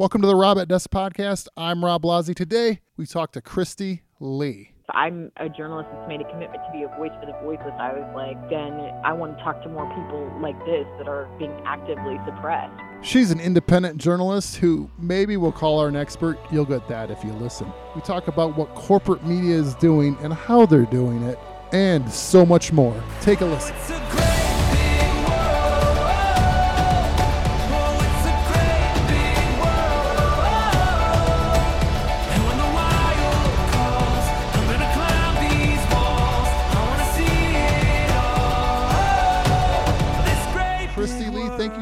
[0.00, 1.46] Welcome to the Rob at Desk podcast.
[1.58, 2.34] I'm Rob Blasi.
[2.34, 4.72] Today we talk to Kristi Leigh.
[4.88, 7.74] I'm a journalist that's made a commitment to be a voice for the voiceless.
[7.78, 11.28] I was like, then I want to talk to more people like this that are
[11.38, 12.72] being actively suppressed.
[13.02, 16.38] She's an independent journalist who maybe we'll call her an expert.
[16.50, 17.70] You'll get that if you listen.
[17.94, 21.38] We talk about what corporate media is doing and how they're doing it,
[21.72, 22.98] and so much more.
[23.20, 24.29] Take a listen.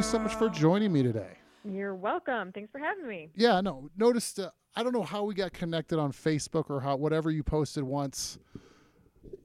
[0.09, 1.37] So much for joining me today.
[1.67, 2.51] You're welcome.
[2.53, 3.29] Thanks for having me.
[3.35, 4.39] Yeah, no, noticed.
[4.39, 7.84] Uh, I don't know how we got connected on Facebook or how whatever you posted
[7.84, 8.39] once,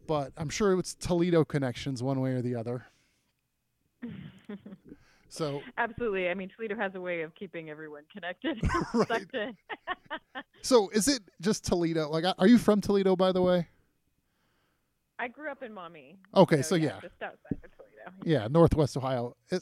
[0.08, 2.86] but I'm sure it's Toledo connections one way or the other.
[5.28, 6.30] so Absolutely.
[6.30, 8.62] I mean, Toledo has a way of keeping everyone connected.
[9.10, 9.56] Right.
[10.62, 12.10] So is it just Toledo?
[12.10, 13.68] Like, are you from Toledo, by the way?
[15.20, 16.20] I grew up in Maumee.
[16.34, 17.02] Okay, so yeah.
[17.02, 18.14] Just outside of Toledo.
[18.24, 19.36] Yeah, Northwest Ohio.
[19.50, 19.62] It,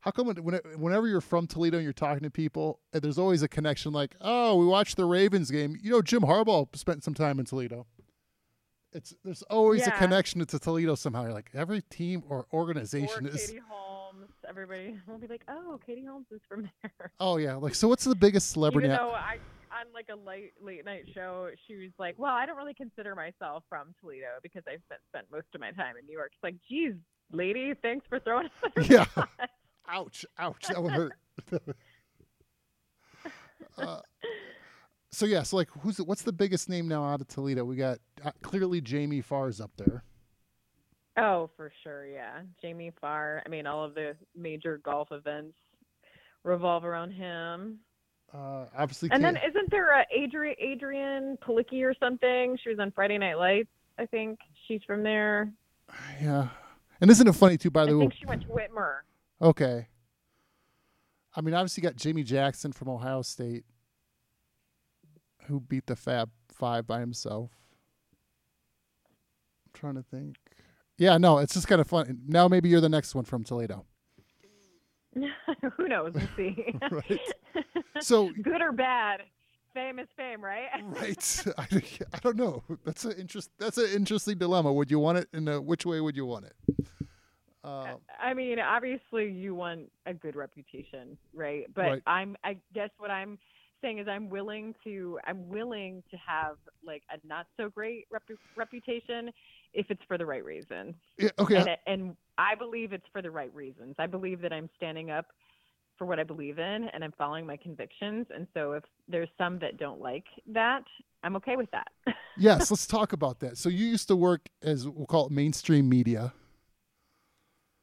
[0.00, 3.18] how come when, it- whenever you're from Toledo and you're talking to people, uh, there's
[3.18, 5.76] always a connection like, oh, we watched the Ravens game.
[5.82, 7.86] You know, Jim Harbaugh spent some time in Toledo.
[8.92, 11.22] It's there's always a connection to Toledo somehow.
[11.22, 13.46] You're like every team or Or organization is.
[13.46, 14.30] Katie Holmes.
[14.48, 17.12] Everybody will be like, oh, Katie Holmes is from there.
[17.20, 17.86] Oh yeah, like so.
[17.86, 18.88] What's the biggest celebrity?
[18.88, 19.38] Even out- though I
[19.70, 23.14] on like a late late night show, she was like, "Well, I don't really consider
[23.14, 26.42] myself from Toledo because I've spent spent most of my time in New York." It's
[26.42, 26.94] like, "Geez,
[27.30, 29.04] lady, thanks for throwing us." Yeah.
[29.92, 30.26] Bus." Ouch!
[30.38, 30.66] Ouch!
[30.68, 31.12] That would hurt.
[33.78, 34.00] uh,
[35.10, 37.64] so yeah, so like, who's the, what's the biggest name now out of Toledo?
[37.64, 40.04] We got uh, clearly Jamie Farr's up there.
[41.16, 42.40] Oh, for sure, yeah.
[42.62, 43.42] Jamie Farr.
[43.44, 45.56] I mean, all of the major golf events
[46.44, 47.80] revolve around him.
[48.32, 52.56] Uh, obviously, And then isn't there a Adri- Adrianne Palicki or something?
[52.62, 53.68] She was on Friday Night Lights.
[53.98, 55.50] I think she's from there.
[56.22, 56.48] yeah.
[57.00, 57.70] And isn't it funny too?
[57.70, 58.98] By the way, I think she went to Whitmer.
[59.40, 59.88] Okay.
[61.34, 63.64] I mean, obviously, you got Jimmy Jackson from Ohio State,
[65.46, 67.50] who beat the Fab Five by himself.
[69.66, 70.36] I'm trying to think.
[70.98, 72.20] Yeah, no, it's just kind of fun.
[72.26, 73.86] Now maybe you're the next one from Toledo.
[75.14, 76.12] Who knows?
[76.14, 76.74] We'll see.
[76.90, 77.20] Right.
[78.00, 79.22] So, Good or bad,
[79.74, 80.68] fame is fame, right?
[80.82, 81.44] right?
[81.58, 81.66] I,
[82.12, 82.62] I don't know.
[82.84, 83.50] That's an interest.
[83.58, 84.72] That's an interesting dilemma.
[84.72, 85.28] Would you want it?
[85.32, 86.86] In a, which way would you want it?
[87.62, 91.66] Uh, I mean, obviously you want a good reputation, right?
[91.74, 92.02] But Right.
[92.06, 93.38] I'm I guess what I'm
[93.82, 98.22] saying is I'm willing to I'm willing to have like a not so great rep-
[98.56, 99.30] reputation
[99.72, 100.94] if it's for the right reasons.
[101.18, 101.56] yeah, okay.
[101.56, 103.94] And and I believe it's for the right reasons.
[103.98, 105.26] I believe that I'm standing up
[105.98, 108.26] for what I believe in and I'm following my convictions.
[108.34, 110.84] And so if there's some that don't like that,
[111.22, 111.88] I'm okay with that.
[112.38, 113.58] yes, let's talk about that.
[113.58, 116.32] So you used to work as we'll call it mainstream media.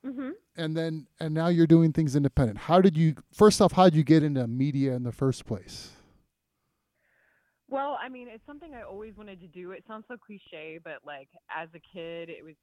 [0.04, 3.86] Hmm and then and now you're doing things independent how did you first off how
[3.86, 5.92] did you get into media in the first place
[7.70, 9.72] Well, I mean, it's something I always wanted to do.
[9.72, 12.56] It sounds so cliche, but like as a kid, it was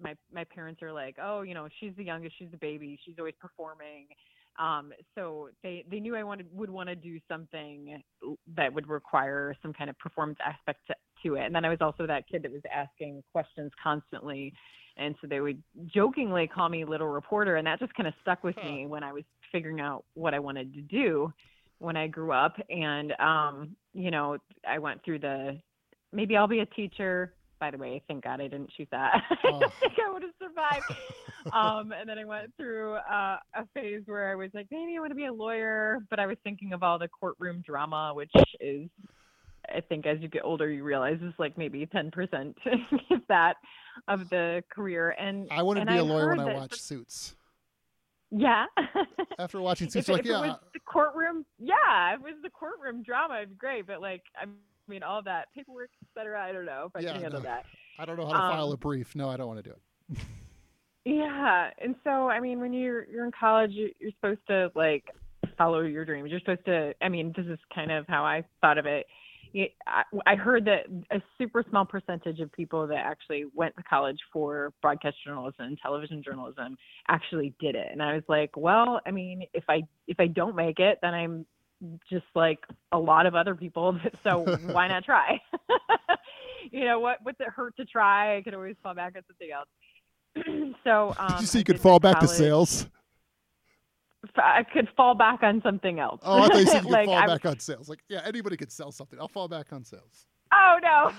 [0.00, 3.16] my my parents are like, "Oh, you know, she's the youngest, she's the baby, she's
[3.18, 4.06] always performing."
[4.58, 8.02] Um, so they they knew I wanted would want to do something
[8.56, 10.94] that would require some kind of performance aspect to,
[11.24, 11.44] to it.
[11.44, 14.54] And then I was also that kid that was asking questions constantly.
[14.98, 18.42] And so they would jokingly call me little reporter and that just kind of stuck
[18.42, 19.22] with me when I was
[19.52, 21.32] figuring out what I wanted to do
[21.78, 22.56] when I grew up.
[22.68, 24.38] And, um, you know,
[24.68, 25.58] I went through the
[26.12, 27.34] maybe I'll be a teacher.
[27.60, 29.22] By the way, thank God I didn't choose that.
[29.30, 29.60] I Oh.
[29.60, 30.84] don't think I would have survived.
[31.52, 35.00] um, and then I went through uh, a phase where I was like, maybe I
[35.00, 38.30] want to be a lawyer, but I was thinking of all the courtroom drama, which
[38.60, 38.88] is,
[39.74, 42.56] I think, as you get older, you realize is like maybe ten percent
[43.10, 43.56] of that
[44.06, 45.10] of the career.
[45.18, 47.34] And i want to and be a I lawyer when i watch suits
[48.30, 48.66] Yeah.
[49.38, 52.22] after watching suits it- you're like if yeah it was the courtroom, yeah, if it
[52.24, 53.86] was the courtroom drama, it'd be great.
[53.86, 54.46] But like, I
[54.88, 57.44] mean, all that paperwork, et cetera, I don't know if I Yeah, can handle no.
[57.46, 57.64] that.
[57.98, 59.74] i don't know how to file um, a brief no i don't want to do
[60.12, 60.18] it
[61.04, 65.04] Yeah, and so I mean, when you're you're in college, you- you're supposed to like
[65.56, 66.30] follow your dreams.
[66.30, 66.92] You're supposed to.
[67.00, 69.06] I mean, this is kind of how I thought of it.
[69.86, 74.18] I I heard that a super small percentage of people that actually went to college
[74.32, 76.76] for broadcast journalism and television journalism
[77.08, 80.56] actually did it, and I was like, well, I mean, if I if I don't
[80.56, 81.46] make it, then I'm
[82.10, 82.58] just like
[82.92, 83.98] a lot of other people.
[84.24, 85.40] So why not try?
[86.70, 87.18] you know what?
[87.22, 88.36] What's it hurt to try?
[88.36, 90.74] I could always fall back on something else.
[90.84, 92.88] so um, Did you say I you could fall back to sales?
[94.36, 96.20] I could fall back on something else.
[96.24, 97.88] Oh, I thought you said you like, could fall I- back on sales.
[97.88, 99.18] Like, yeah, anybody could sell something.
[99.18, 100.26] I'll fall back on sales.
[100.52, 101.12] Oh no.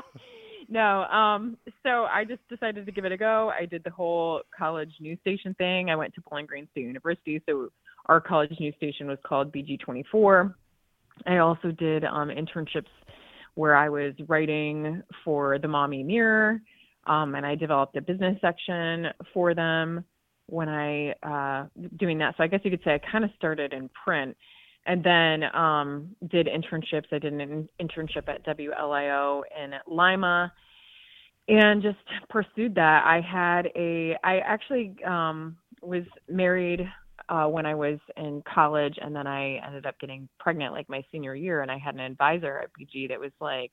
[0.68, 1.02] no.
[1.04, 3.50] Um so I just decided to give it a go.
[3.58, 5.90] I did the whole college news station thing.
[5.90, 7.70] I went to Bowling Green State University, so
[8.06, 10.54] our college news station was called BG24.
[11.26, 12.86] I also did um internships
[13.54, 16.62] where I was writing for the Maumee Mirror,
[17.06, 20.04] um, and I developed a business section for them
[20.50, 21.66] when I uh,
[21.98, 22.34] doing that.
[22.36, 24.36] So I guess you could say I kind of started in print,
[24.86, 27.06] and then um, did internships.
[27.12, 30.52] I did an internship at WLIO in Lima,
[31.48, 31.98] and just
[32.28, 33.04] pursued that.
[33.04, 34.16] I had a.
[34.24, 36.86] I actually um, was married
[37.28, 41.04] uh, when I was in college, and then I ended up getting pregnant like my
[41.12, 43.70] senior year, and I had an advisor at BG that was like,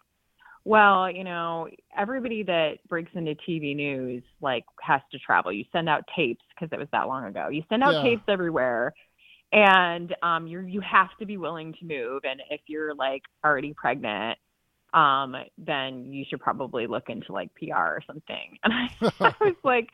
[0.67, 1.67] "Well, you know,
[1.97, 5.51] everybody that breaks into TV news like has to travel.
[5.51, 7.49] You send out tapes because it was that long ago.
[7.49, 8.01] You send out Yeah.
[8.01, 8.93] tapes everywhere."
[9.53, 13.73] And um, you you have to be willing to move, and if you're like already
[13.73, 14.37] pregnant,
[14.93, 18.57] um, then you should probably look into like PR or something.
[18.63, 18.87] And I,
[19.23, 19.89] I was like,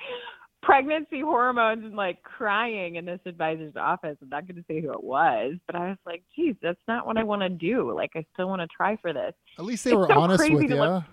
[0.63, 4.17] pregnancy hormones and like crying in this advisor's office.
[4.21, 7.05] I'm not going to say who it was, but I was like, geez, that's not
[7.05, 7.93] what I want to do.
[7.95, 9.33] Like, I still want to try for this.
[9.59, 10.75] At least they It's were so honest with you.
[10.75, 11.03] look-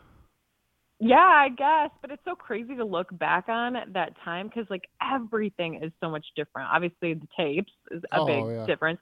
[1.00, 4.84] Yeah, I guess, but it's so crazy to look back on that time because like
[5.02, 6.68] everything is so much different.
[6.72, 8.66] Obviously, the tapes is a Oh, big yeah.
[8.66, 9.00] difference,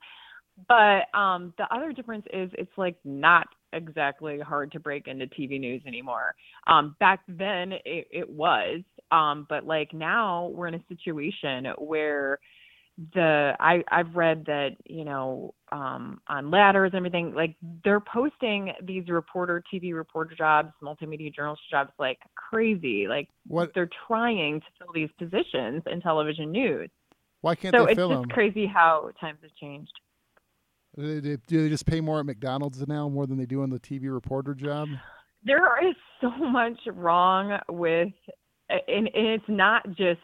[0.68, 5.58] but um, the other difference is it's like not exactly hard to break into TV
[5.60, 6.34] news anymore.
[6.66, 8.80] Um, back then, it, it was,
[9.10, 12.38] um, but like now we're in a situation where
[13.14, 17.54] the I I've read that you know um, on ladders and everything like
[17.84, 23.06] they're posting these reporter TV reporter jobs, multimedia journalist jobs like crazy.
[23.08, 23.72] Like What?
[23.74, 26.90] they're trying to fill these positions in television news.
[27.40, 29.92] Why can't So they it's just crazy how times have changed.
[30.98, 33.70] Do they, do they just pay more at McDonald's now more than they do on
[33.70, 34.88] the TV reporter job?
[35.44, 38.08] there is so much wrong with
[38.68, 40.20] and, and it's not just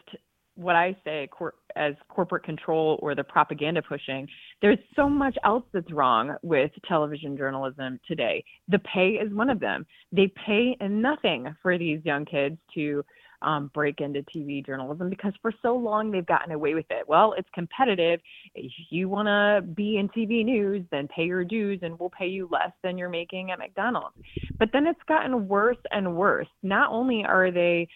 [0.56, 4.28] what i say cor- as corporate control or the propaganda pushing.
[4.62, 8.44] There's so much else that's wrong with television journalism today.
[8.68, 9.84] The pay is one of them.
[10.12, 13.04] They pay nothing for these young kids to
[13.44, 17.08] um, break into TV journalism because for so long they've gotten away with it.
[17.08, 18.20] Well, it's competitive.
[18.54, 22.26] If you want to be in TV news, then pay your dues and we'll pay
[22.26, 24.16] you less than you're making at McDonald's.
[24.58, 26.48] But then it's gotten worse and worse.
[26.62, 27.88] Not only are they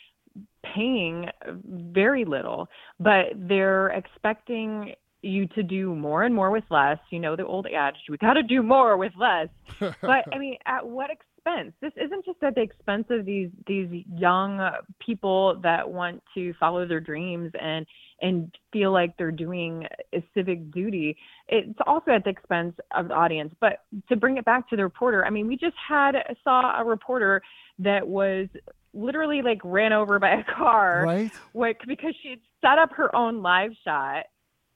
[0.74, 1.26] paying
[1.64, 2.68] very little,
[3.00, 6.98] but they're expecting you to do more and more with less.
[7.10, 9.48] You know the old adage, we got to do more with less.
[10.00, 11.72] But I mean, at what expense?
[11.80, 16.52] This isn't just at the expense of these these young uh, people that want to
[16.54, 17.86] follow their dreams and
[18.20, 21.16] and feel like they're doing a civic duty.
[21.48, 23.54] It's also at the expense of the audience.
[23.60, 26.12] But to bring it back to the reporter, I mean, we just had
[26.44, 27.42] saw a reporter
[27.78, 28.48] that was
[28.94, 31.30] literally like ran over by a car right?
[31.54, 34.24] like because she had set up her own live shot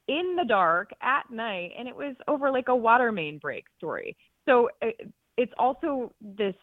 [0.06, 4.16] in the dark at night and it was over like a water main break story
[4.46, 6.54] so it, it's also this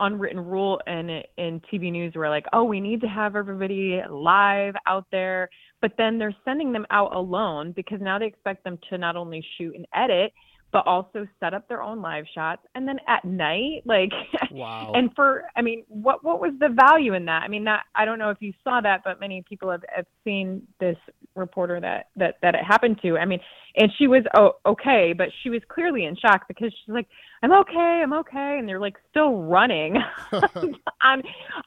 [0.00, 4.74] unwritten rule in in TV news where like oh we need to have everybody live
[4.86, 5.48] out there.
[5.80, 9.44] But then they're sending them out alone because now they expect them to not only
[9.56, 10.32] shoot and edit
[10.72, 12.62] but also set up their own live shots.
[12.74, 14.10] And then at night like
[14.50, 14.92] Wow.
[14.94, 17.42] and for i mean what what was the value in that?
[17.42, 20.06] I mean that i don't know if you saw that but many people have, have
[20.24, 20.96] seen this
[21.36, 23.16] reporter that that that it happened to.
[23.16, 23.40] I mean
[23.76, 27.08] and she was oh, okay but she was clearly in shock because she's like
[27.42, 29.96] i'm okay i'm okay and they're like still running
[30.32, 31.22] on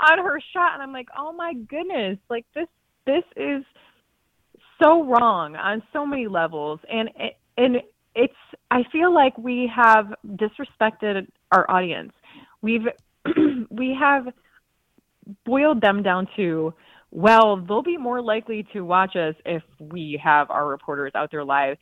[0.09, 0.73] on her shot.
[0.73, 2.67] And i'm like oh my goodness like this
[3.05, 3.63] this is
[4.81, 6.79] so wrong on so many levels.
[6.91, 7.09] And
[7.57, 7.77] and
[8.15, 8.33] it's
[8.71, 12.13] i feel like we have disrespected our audience.
[12.61, 12.87] We've
[13.69, 14.27] we have
[15.45, 16.73] boiled them down to
[17.11, 21.43] well they'll be more likely to watch us if we have our reporters out there
[21.43, 21.77] live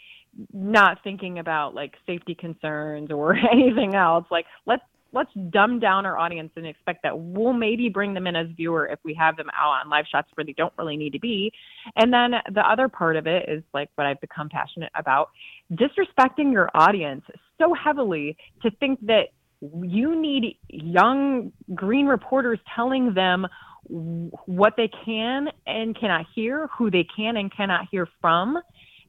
[0.54, 4.26] not thinking about like safety concerns or anything else.
[4.30, 8.36] Like let's let's dumb down our audience and expect that we'll maybe bring them in
[8.36, 11.14] as viewer if we have them out on live shots where they don't really need
[11.14, 11.52] to be.
[11.96, 15.30] And then the other part of it is like what i've become passionate about
[15.72, 17.24] disrespecting your audience
[17.58, 19.28] so heavily to think that
[19.62, 23.48] you need young green reporters telling them
[23.88, 28.58] what they can and cannot hear, who they can and cannot hear from,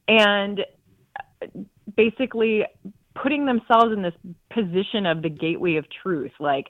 [0.08, 0.60] and
[1.96, 2.64] basically
[3.14, 4.14] putting themselves in this
[4.52, 6.32] position of the gateway of truth.
[6.38, 6.66] Like,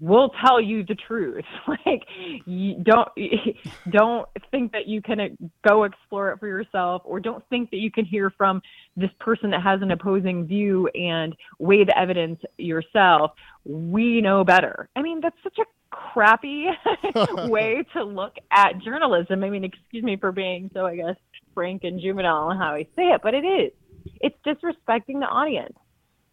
[0.00, 1.44] we'll tell you the truth.
[1.68, 2.02] like
[2.46, 3.08] you don't
[3.90, 5.28] don't think that you can uh,
[5.66, 8.62] go explore it for yourself or don't think that you can hear from
[8.96, 13.32] this person that has an opposing view and weigh the evidence yourself.
[13.64, 14.88] We know better.
[14.96, 16.66] I mean, that's such a crappy
[17.48, 19.44] way to look at journalism.
[19.44, 21.16] I mean, excuse me for being so I guess
[21.54, 23.72] frank and juvenile in how I say it, but it is.
[24.20, 25.76] It's disrespecting the audience.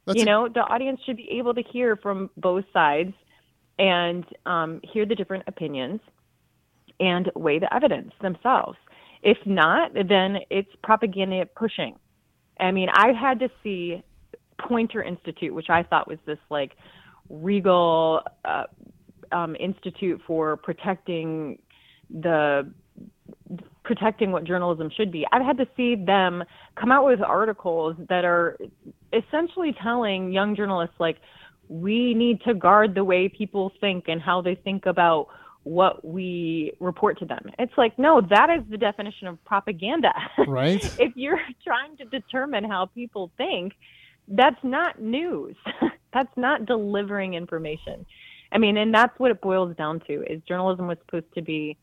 [0.05, 3.13] That's you know, the audience should be able to hear from both sides
[3.79, 5.99] and um, hear the different opinions
[6.99, 8.77] and weigh the evidence themselves.
[9.23, 11.95] If not, then it's propaganda pushing.
[12.59, 14.03] I mean, I had to see
[14.59, 16.73] Poynter Institute, which I thought was this like
[17.29, 18.65] regal uh,
[19.31, 21.59] um, institute for protecting
[22.09, 22.71] the
[23.83, 25.25] protecting what journalism should be.
[25.31, 26.43] I've had to see them
[26.79, 28.57] come out with articles that are
[29.11, 31.17] essentially telling young journalists like
[31.73, 35.27] we need to guard the way people think and how they think about
[35.63, 37.49] what we report to them.
[37.57, 40.13] It's like, no, that is the definition of propaganda.
[40.47, 40.83] Right.
[40.99, 43.73] if you're trying to determine how people think,
[44.27, 45.55] that's not news.
[46.13, 48.05] that's not delivering information.
[48.51, 51.75] I mean, and that's what it boils down to is journalism was supposed to be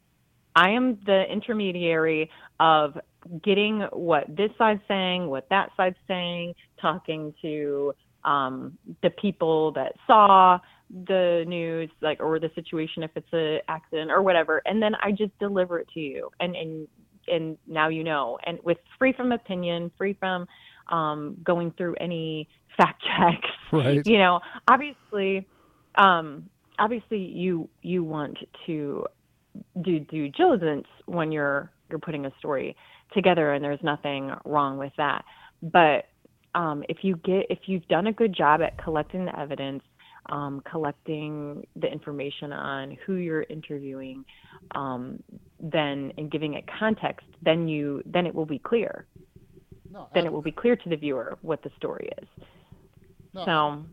[0.54, 2.30] I am the intermediary
[2.60, 2.96] of
[3.42, 9.92] getting what this side's saying, what that side's saying, talking to um, the people that
[10.06, 10.58] saw
[11.06, 15.12] the news, like or the situation if it's an accident or whatever, and then I
[15.12, 16.88] just deliver it to you, and and
[17.28, 20.46] and now you know, and with free from opinion, free from
[20.88, 23.48] um, going through any fact checks.
[23.72, 24.04] Right.
[24.04, 25.46] You know, obviously,
[25.96, 26.48] um,
[26.78, 29.06] obviously you you want to
[29.82, 32.76] do due diligence when you're you're putting a story
[33.12, 35.24] together, and there's nothing wrong with that.
[35.62, 36.06] But
[36.54, 39.82] um, if you get if you've done a good job at collecting the evidence,
[40.28, 44.24] um, collecting the information on who you're interviewing,
[44.74, 45.22] um,
[45.60, 49.06] then and giving it context, then you then it will be clear.
[49.90, 52.28] No, then it will be clear to the viewer what the story is.
[53.34, 53.84] No, so.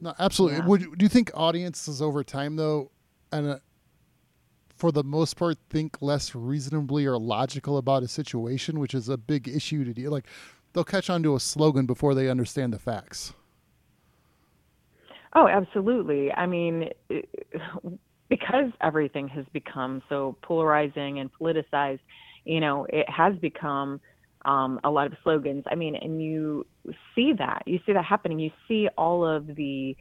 [0.00, 0.58] No, absolutely.
[0.58, 0.66] Yeah.
[0.66, 2.90] Would do you think audiences over time though,
[3.30, 3.58] and uh,
[4.74, 9.16] for the most part, think less reasonably or logical about a situation, which is a
[9.16, 10.10] big issue to deal.
[10.10, 10.26] Like
[10.72, 13.34] they'll catch on to a slogan before they understand the facts.
[15.34, 16.30] Oh, absolutely.
[16.30, 16.90] I mean,
[18.28, 22.00] because everything has become so polarizing and politicized,
[22.44, 24.00] you know, it has become
[24.44, 25.64] um, a lot of slogans.
[25.70, 26.66] I mean, and you
[27.14, 27.62] see that.
[27.66, 28.38] You see that happening.
[28.38, 29.96] You see all of the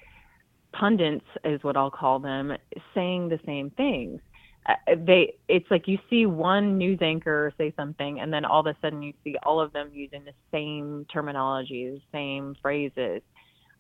[0.74, 2.54] pundits, is what I'll call them,
[2.94, 4.20] saying the same things.
[4.68, 8.68] Uh, they it's like you see one news anchor say something and then all of
[8.68, 13.22] a sudden you see all of them using the same terminology the same phrases.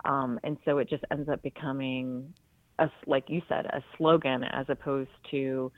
[0.06, 2.34] Um, and so it just ends up becoming
[2.80, 5.72] a like you said a slogan as opposed to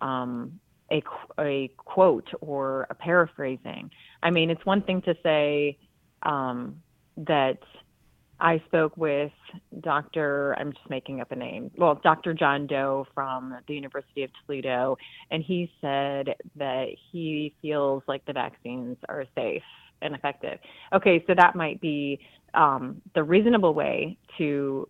[0.00, 0.58] um,
[0.90, 1.02] a,
[1.38, 3.90] a quote or a paraphrasing.
[4.22, 5.76] I mean it's one thing to say
[6.22, 6.82] um,
[7.18, 7.58] that
[8.40, 9.32] I spoke with
[9.80, 10.54] Dr.
[10.58, 11.70] I'm just making up a name.
[11.76, 12.34] Well, Dr.
[12.34, 14.96] John Doe from the University of Toledo,
[15.30, 19.62] and he said that he feels like the vaccines are safe
[20.02, 20.58] and effective.
[20.92, 22.20] Okay, so that might be
[22.54, 24.86] um, the reasonable way to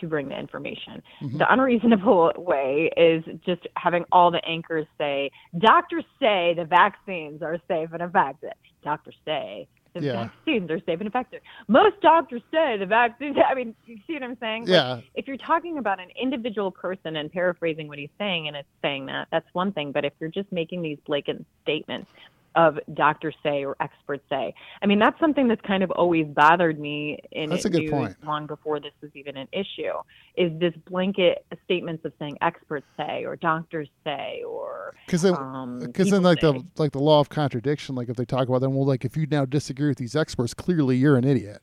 [0.00, 1.02] to bring the information.
[1.22, 1.38] Mm-hmm.
[1.38, 7.58] The unreasonable way is just having all the anchors say, "Doctors say the vaccines are
[7.68, 10.12] safe and effective." Doctors say the yeah.
[10.24, 11.40] vaccines are safe and effective.
[11.68, 13.36] Most doctors say the vaccines.
[13.48, 14.66] I mean, you see what I'm saying?
[14.66, 15.00] Yeah.
[15.14, 19.06] if you're talking about an individual person and paraphrasing what he's saying, and it's saying
[19.06, 19.92] that, that's one thing.
[19.92, 22.10] But if you're just making these blatant statements,
[22.54, 24.54] of doctors say or experts say.
[24.82, 28.16] I mean, that's something that's kind of always bothered me in that's a good point.
[28.24, 29.92] long before this was even an issue.
[30.36, 36.22] Is this blanket statements of saying experts say or doctors say or because um, then
[36.22, 36.52] like say.
[36.52, 37.94] the like the law of contradiction.
[37.94, 40.54] Like if they talk about them, well, like if you now disagree with these experts,
[40.54, 41.62] clearly you're an idiot.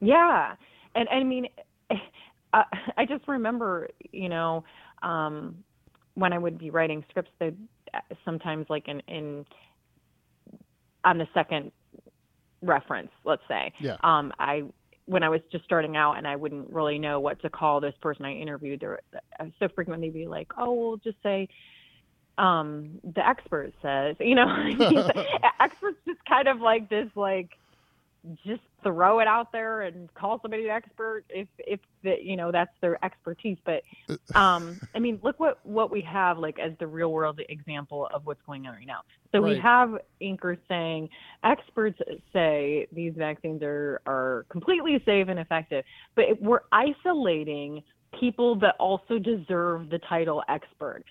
[0.00, 0.54] Yeah,
[0.94, 1.48] and, I mean,
[2.52, 2.62] uh,
[2.96, 4.64] I just remember, you know.
[5.02, 5.62] Um,
[6.18, 7.52] when I would be writing scripts, they
[8.24, 9.46] sometimes like in in
[11.04, 11.70] on the second
[12.60, 13.72] reference, let's say.
[13.80, 13.96] Yeah.
[14.02, 14.64] Um, I
[15.06, 17.94] when I was just starting out and I wouldn't really know what to call this
[18.02, 19.00] person I interviewed, there
[19.58, 21.48] so frequently be like, oh, we'll just say
[22.36, 24.46] um, the expert says, you know,
[25.60, 27.50] experts just kind of like this like
[28.44, 32.52] just throw it out there and call somebody an expert if if the, you know
[32.52, 33.82] that's their expertise but
[34.36, 38.24] um i mean look what what we have like as the real world example of
[38.24, 39.00] what's going on right now
[39.32, 39.54] so right.
[39.54, 41.08] we have anchors saying
[41.42, 41.98] experts
[42.32, 47.82] say these vaccines are are completely safe and effective but we're isolating
[48.18, 51.04] people that also deserve the title expert.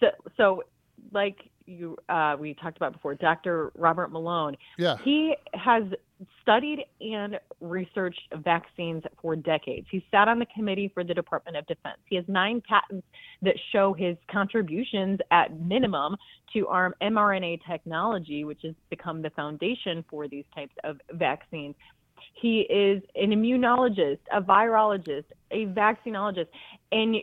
[0.00, 0.64] So, so
[1.12, 3.72] like you, uh, we talked about before, Dr.
[3.76, 4.56] Robert Malone.
[4.78, 4.96] Yeah.
[5.04, 5.84] He has
[6.40, 9.86] studied and researched vaccines for decades.
[9.90, 11.98] He sat on the committee for the Department of Defense.
[12.06, 13.06] He has nine patents
[13.42, 16.16] that show his contributions at minimum
[16.52, 21.74] to arm mRNA technology, which has become the foundation for these types of vaccines.
[22.34, 26.48] He is an immunologist, a virologist, a vaccinologist,
[26.92, 27.16] and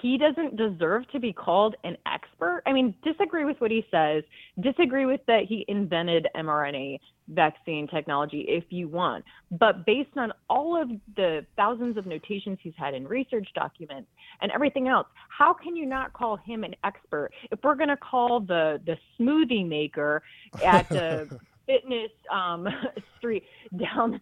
[0.00, 2.62] he doesn't deserve to be called an expert.
[2.66, 4.22] I mean, disagree with what he says,
[4.60, 9.24] disagree with that he invented mRNA vaccine technology if you want.
[9.50, 14.08] But based on all of the thousands of notations he's had in research documents
[14.40, 17.30] and everything else, how can you not call him an expert?
[17.50, 20.22] If we're going to call the the smoothie maker
[20.64, 22.68] at the fitness um,
[23.18, 23.44] street
[23.76, 24.20] down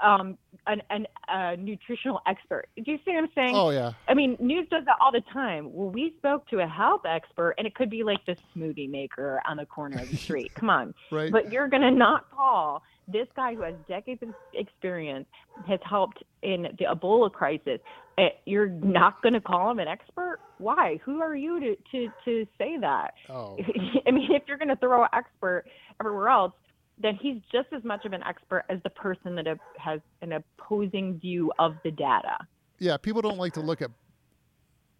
[0.00, 2.68] um, an, an a nutritional expert.
[2.76, 3.56] Do you see what I'm saying?
[3.56, 3.92] Oh yeah.
[4.08, 5.72] I mean, news does that all the time.
[5.72, 9.40] Well, we spoke to a health expert, and it could be like the smoothie maker
[9.48, 10.54] on the corner of the street.
[10.54, 11.32] Come on, Right.
[11.32, 15.26] but you're gonna not call this guy who has decades of experience,
[15.66, 17.80] has helped in the Ebola crisis.
[18.18, 20.38] eh, You're not gonna call him an expert?
[20.58, 21.00] Why?
[21.04, 23.14] Who are you to to to say that?
[23.28, 23.56] oh.
[24.06, 25.64] I mean, if you're going to throw an expert
[26.00, 26.52] everywhere else,
[26.98, 29.46] then he's just as much of an expert as the person that
[29.78, 32.36] has an opposing view of the data.
[32.78, 33.90] yeah, people don't like to look at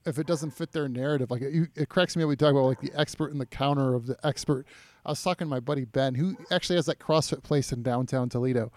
[0.04, 1.30] if it doesn't fit their narrative.
[1.30, 2.28] Like it, it cracks me up.
[2.28, 4.66] We talk about like the expert in the counter of the expert.
[5.06, 8.28] I was talking to my buddy Ben, who actually has that CrossFit place in downtown
[8.28, 8.72] Toledo.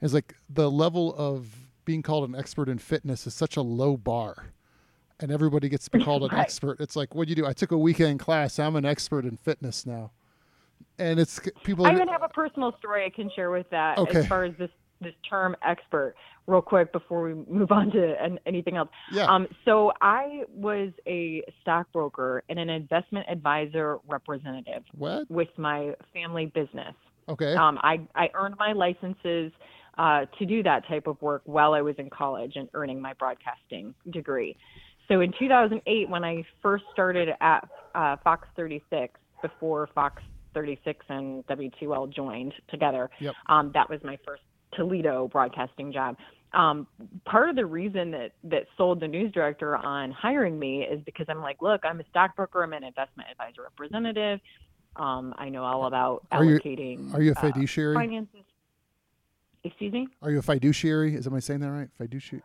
[0.00, 1.48] It's like the level of
[1.84, 4.52] being called an expert in fitness is such a low bar,
[5.18, 6.40] and everybody gets to be called an Right.
[6.40, 6.80] expert.
[6.80, 7.46] It's like, what do you do?
[7.46, 8.58] I took a weekend class.
[8.58, 10.12] I'm an expert in fitness now,
[11.00, 11.86] and it's people.
[11.86, 14.20] I even have a personal story I can share with that Okay.
[14.20, 16.14] as far as this this term expert
[16.46, 18.90] real quick before we move on to an, anything else.
[19.10, 19.24] yeah.
[19.24, 25.30] Um, so I was a stockbroker and an investment advisor representative what?
[25.30, 26.94] with my family business.
[27.30, 27.54] Okay.
[27.54, 29.52] Um, I, I earned my licenses
[29.96, 33.14] uh, to do that type of work while I was in college and earning my
[33.14, 34.54] broadcasting degree.
[35.08, 40.22] So in 2008, when I first started at uh, Fox 36, before Fox
[40.54, 43.34] 36 and WTOL joined together, Yep.
[43.46, 44.42] um, that was my first
[44.74, 46.16] Toledo broadcasting job.
[46.52, 46.86] Um,
[47.24, 51.26] part of the reason that that sold the news director on hiring me is because
[51.28, 54.40] I'm like, look, I'm a stockbroker, I'm an investment advisor representative.
[54.96, 57.14] Um, I know all about Are you- allocating.
[57.14, 57.94] Are you a uh, fiduciary?
[57.94, 58.40] finances.
[59.62, 60.08] Excuse me.
[60.22, 61.14] Are you a fiduciary?
[61.14, 61.88] Is am I saying that right?
[61.96, 62.42] Fiduciary.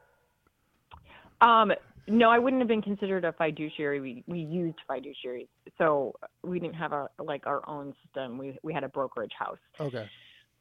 [1.41, 1.71] Um,
[2.07, 3.99] no, I wouldn't have been considered a fiduciary.
[3.99, 6.13] We we used fiduciaries, so
[6.43, 8.37] we didn't have a like our own system.
[8.37, 9.57] We we had a brokerage house.
[9.79, 10.07] Okay.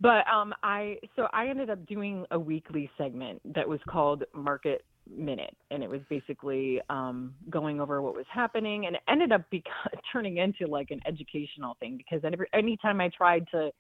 [0.01, 4.85] But um, I so I ended up doing a weekly segment that was called Market
[5.09, 9.43] Minute, and it was basically um, going over what was happening, and it ended up
[9.51, 9.63] bec-
[10.13, 13.71] turning into like an educational thing because every anytime I tried to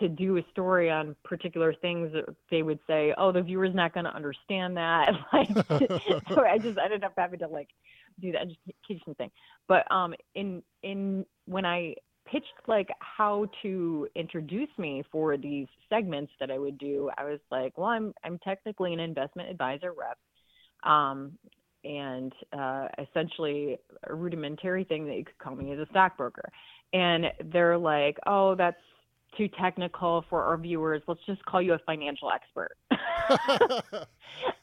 [0.00, 2.12] to do a story on particular things,
[2.50, 5.48] they would say, "Oh, the viewer's not going to understand that." Like,
[6.28, 7.68] so I just ended up having to like
[8.20, 9.30] do the education thing.
[9.68, 11.94] But um, in in when I
[12.30, 17.40] pitched like how to introduce me for these segments that I would do, I was
[17.50, 20.18] like, well, I'm I'm technically an investment advisor rep,
[20.90, 21.32] um,
[21.84, 26.50] and uh, essentially a rudimentary thing that you could call me is a stockbroker.
[26.92, 28.76] And they're like, oh, that's
[29.36, 31.02] too technical for our viewers.
[31.06, 32.76] Let's just call you a financial expert.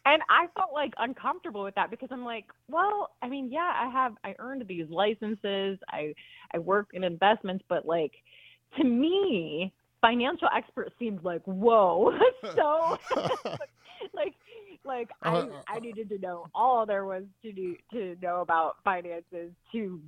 [0.06, 3.90] and I felt like uncomfortable with that because I'm like, well, I mean, yeah, I
[3.90, 5.80] have I earned these licenses.
[5.90, 6.14] I
[6.54, 8.12] I work in investments, but like
[8.78, 12.18] to me, financial expert seemed like whoa.
[12.56, 12.98] so
[14.14, 14.34] like
[14.86, 18.76] like I Uh, I needed to know all there was to do to know about
[18.84, 20.02] finances to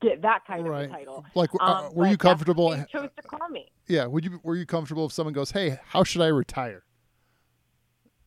[0.00, 0.84] get that kind Right.
[0.84, 1.24] of a title.
[1.34, 2.70] like, uh, Um, were you comfortable?
[2.90, 3.70] Chose to call me.
[3.86, 4.06] Yeah.
[4.06, 4.40] Would you?
[4.42, 6.84] Were you comfortable if someone goes, "Hey, how should I retire?"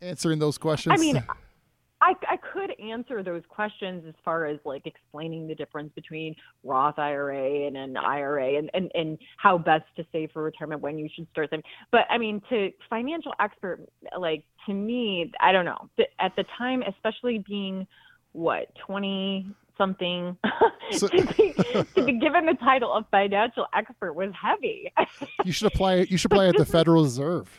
[0.02, 0.94] Answering those questions.
[0.94, 1.18] I mean,
[2.04, 6.98] I, I could answer those questions as far as like explaining the difference between Roth
[6.98, 11.08] IRA and an IRA and, and, and how best to save for retirement, when you
[11.14, 11.64] should start saving.
[11.92, 15.90] But I mean, to financial expert, like to me, I don't know.
[16.20, 17.86] At the time, especially being
[18.32, 19.46] what, 20
[19.78, 20.38] something,
[20.92, 21.54] So- to, be,
[21.96, 24.92] to be given the title of financial expert was heavy.
[25.46, 25.96] you should apply.
[25.96, 26.12] it.
[26.12, 27.50] You should apply at the Federal Reserve.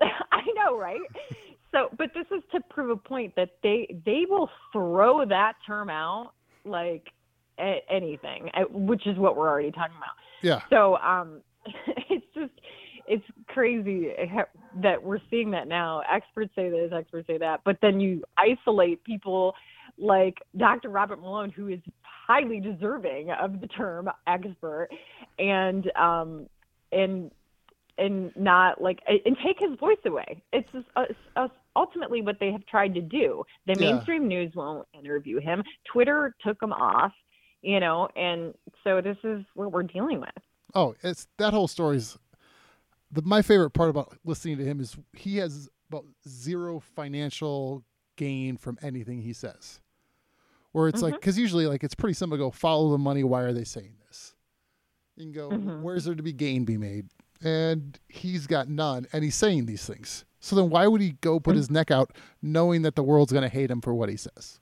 [0.00, 1.00] I know, right?
[1.72, 5.90] So, but this is to prove a point that they they will throw that term
[5.90, 6.32] out
[6.64, 7.08] like
[7.58, 10.14] a- anything, uh, which is what we're already talking about.
[10.42, 10.62] Yeah.
[10.70, 11.42] So, um,
[12.08, 12.52] it's just
[13.06, 14.12] it's crazy
[14.82, 16.02] that we're seeing that now.
[16.10, 19.54] Experts say this, experts say that, but then you isolate people
[20.00, 20.88] like Dr.
[20.88, 24.88] Robert Malone, who is highly deserving of the term expert,
[25.38, 26.46] and um,
[26.92, 27.30] and
[27.98, 30.42] and not like and take his voice away.
[30.52, 31.04] It's just, uh,
[31.36, 33.44] uh, ultimately what they have tried to do.
[33.66, 33.92] The Yeah.
[33.92, 35.62] mainstream news won't interview him.
[35.92, 37.12] Twitter took him off,
[37.62, 40.30] you know, and so this is what we're dealing with.
[40.74, 42.16] Oh, it's that whole story's
[43.12, 47.84] the my favorite part about listening to him is he has about zero financial
[48.16, 49.80] gain from anything he says.
[50.72, 53.24] Where it's like because usually like it's pretty simple to go follow the money.
[53.24, 54.34] Why are they saying this?
[55.16, 55.82] You can go Mhm.
[55.82, 57.08] where's there to be gain be made,
[57.42, 60.24] and he's got none, and he's saying these things.
[60.38, 63.42] So then why would he go put his neck out knowing that the world's going
[63.42, 64.60] to hate him for what he says?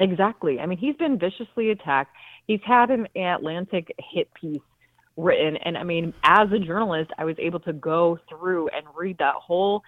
[0.00, 0.60] Exactly.
[0.60, 2.14] I mean, he's been viciously attacked.
[2.46, 4.60] He's had an Atlantic hit piece
[5.16, 5.56] written.
[5.58, 9.34] And I mean, as a journalist, I was able to go through and read that
[9.34, 9.82] whole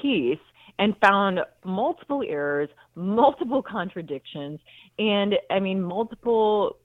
[0.00, 0.38] piece
[0.78, 4.60] and found multiple errors, multiple contradictions,
[4.98, 6.76] and I mean, multiple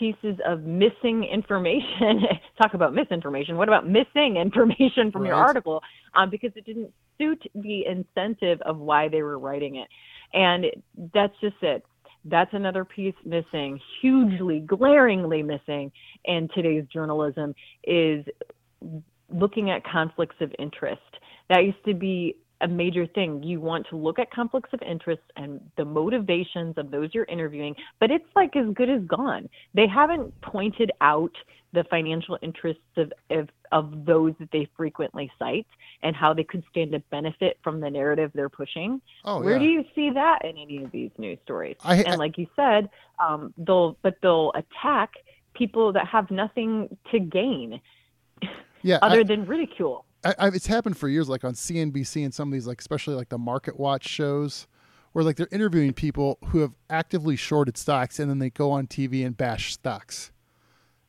[0.00, 2.22] pieces of missing information.
[2.60, 3.56] Talk about misinformation.
[3.56, 5.82] What about missing information from your article?
[6.14, 9.88] Um, because it didn't suit the incentive of why they were writing it.
[10.32, 10.66] And
[11.14, 11.84] that's just it.
[12.24, 15.92] That's another piece missing, hugely, glaringly missing
[16.24, 18.24] in today's journalism is
[19.32, 21.00] looking at conflicts of interest.
[21.48, 23.42] That used to be a major thing.
[23.42, 27.74] You want to look at conflicts of interest and the motivations of those you're interviewing,
[27.98, 29.48] but it's like as good as gone.
[29.74, 31.32] They haven't pointed out
[31.72, 35.66] the financial interests of, of, of those that they frequently cite
[36.02, 39.00] and how they could stand to benefit from the narrative they're pushing.
[39.24, 39.58] Oh Where yeah.
[39.60, 41.76] do you see that in any of these news stories?
[41.84, 42.90] I- and like you said,
[43.24, 45.10] um, they'll but they'll attack
[45.54, 47.80] people that have nothing to gain
[48.82, 50.04] yeah, I- other than ridicule.
[50.24, 53.14] I, I, it's happened for years, like on CNBC and some of these, like especially
[53.14, 54.66] like the Market Watch shows,
[55.12, 58.86] where like they're interviewing people who have actively shorted stocks, and then they go on
[58.86, 60.32] TV and bash stocks.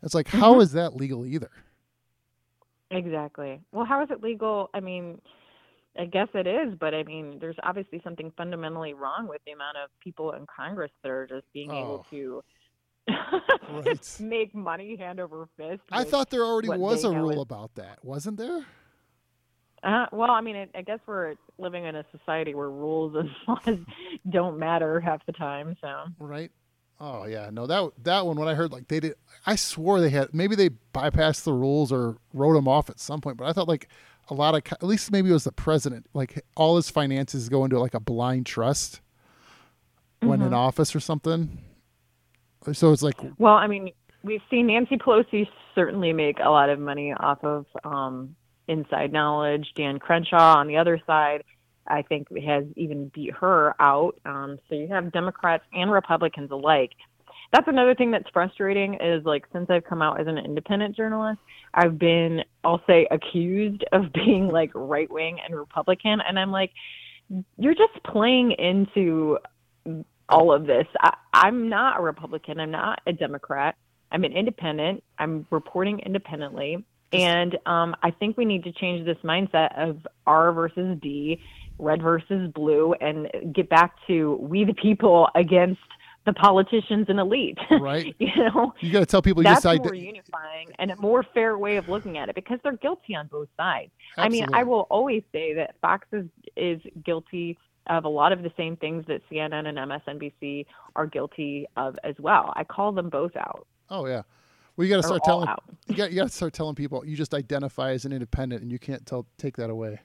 [0.03, 0.61] It's like, how mm-hmm.
[0.61, 1.51] is that legal either?
[2.89, 3.61] Exactly.
[3.71, 4.69] Well, how is it legal?
[4.73, 5.21] I mean,
[5.97, 9.77] I guess it is, but I mean, there's obviously something fundamentally wrong with the amount
[9.83, 12.09] of people in Congress that are just being able Oh.
[12.09, 12.43] to
[13.69, 14.17] Right.
[14.19, 15.81] make money hand over fist.
[15.91, 18.65] I thought there already was a rule about that, wasn't there?
[19.83, 23.29] Uh, well, I mean, I, I guess we're living in a society where rules and
[23.47, 23.79] laws
[24.29, 25.75] don't matter half the time.
[25.81, 26.51] So Right.
[27.03, 29.15] Oh yeah, no that that one when I heard like they did,
[29.47, 33.21] I swore they had maybe they bypassed the rules or wrote them off at some
[33.21, 33.87] point, but I thought like
[34.29, 37.65] a lot of at least maybe it was the president like all his finances go
[37.65, 39.01] into like a blind trust
[40.19, 41.57] when in office or something.
[42.71, 43.91] So it's like Well, I mean,
[44.23, 48.35] we've seen Nancy Pelosi certainly make a lot of money off of um,
[48.71, 49.67] inside knowledge.
[49.75, 51.43] Dan Crenshaw on the other side,
[51.87, 54.15] I think, has even beat her out.
[54.25, 56.91] Um, so you have Democrats and Republicans alike.
[57.51, 61.39] That's another thing that's frustrating is like since I've come out as an independent journalist,
[61.73, 66.19] I've been, I'll say, accused of being like right wing and Republican.
[66.27, 66.71] And I'm like,
[67.57, 69.37] you're just playing into
[70.29, 70.85] all of this.
[71.01, 72.59] I, I'm not a Republican.
[72.59, 73.75] I'm not a Democrat.
[74.11, 75.03] I'm an independent.
[75.17, 76.85] I'm reporting independently.
[77.13, 81.41] And um, I think we need to change this mindset of R versus D,
[81.77, 85.81] red versus blue, and get back to we the people against
[86.25, 87.57] the politicians and elite.
[87.69, 88.15] Right.
[88.19, 91.25] you know, you got to tell people you that's more ide- unifying and a more
[91.33, 93.91] fair way of looking at it because they're guilty on both sides.
[94.17, 98.43] I mean, I will always say that Fox is, is guilty of a lot of
[98.43, 102.53] the same things that CNN and MSNBC are guilty of as well.
[102.55, 103.65] I call them both out.
[103.89, 104.21] Oh yeah.
[104.81, 105.47] Well, you got to start telling
[105.89, 108.71] you got you got to start telling people you just identify as an independent and
[108.71, 109.99] you can't tell take that away.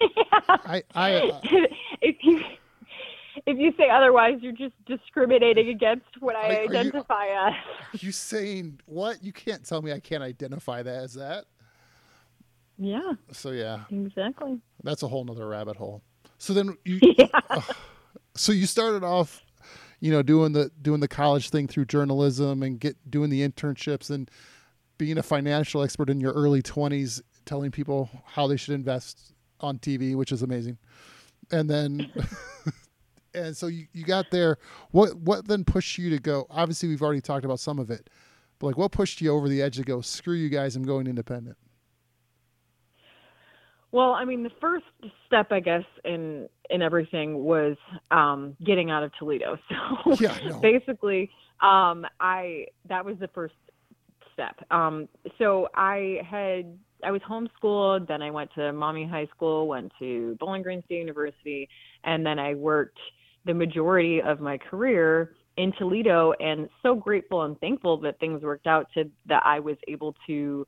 [0.48, 1.40] I I uh,
[2.02, 2.40] if you
[3.46, 8.02] if you say otherwise, you're just discriminating against what Are- I are you- identify as.
[8.02, 9.22] you saying what?
[9.22, 11.44] You can't tell me I can't identify that as that.
[12.78, 14.58] Yeah, So yeah, exactly.
[14.82, 16.02] that's a whole nother rabbit hole.
[16.38, 17.28] So then you Yeah.
[18.34, 19.44] so you started off,
[20.02, 24.10] you know, doing the doing the college thing through journalism and get doing the internships
[24.10, 24.28] and
[24.98, 29.78] being a financial expert in your early twenties, telling people how they should invest on
[29.78, 30.76] TV, which is amazing.
[31.52, 32.10] And then
[33.34, 34.58] and so you, you got there.
[34.90, 36.48] What what then pushed you to go?
[36.50, 38.10] Obviously we've already talked about some of it.
[38.58, 41.06] But like what pushed you over the edge to go, screw you guys, I'm going
[41.06, 41.56] independent.
[43.92, 44.86] Well, I mean, the first
[45.26, 47.76] step, I guess, in in everything was
[48.10, 49.58] um, getting out of Toledo.
[50.04, 50.58] So Yeah, no.
[50.60, 53.54] basically, um, I that was the first
[54.32, 54.56] step.
[54.70, 59.92] Um, so I had I was homeschooled, then I went to Maumee High School, went
[59.98, 61.68] to Bowling Green State University,
[62.04, 62.98] and then I worked
[63.44, 68.66] the majority of my career in Toledo and so grateful and thankful that things worked
[68.66, 70.66] out to that I was able to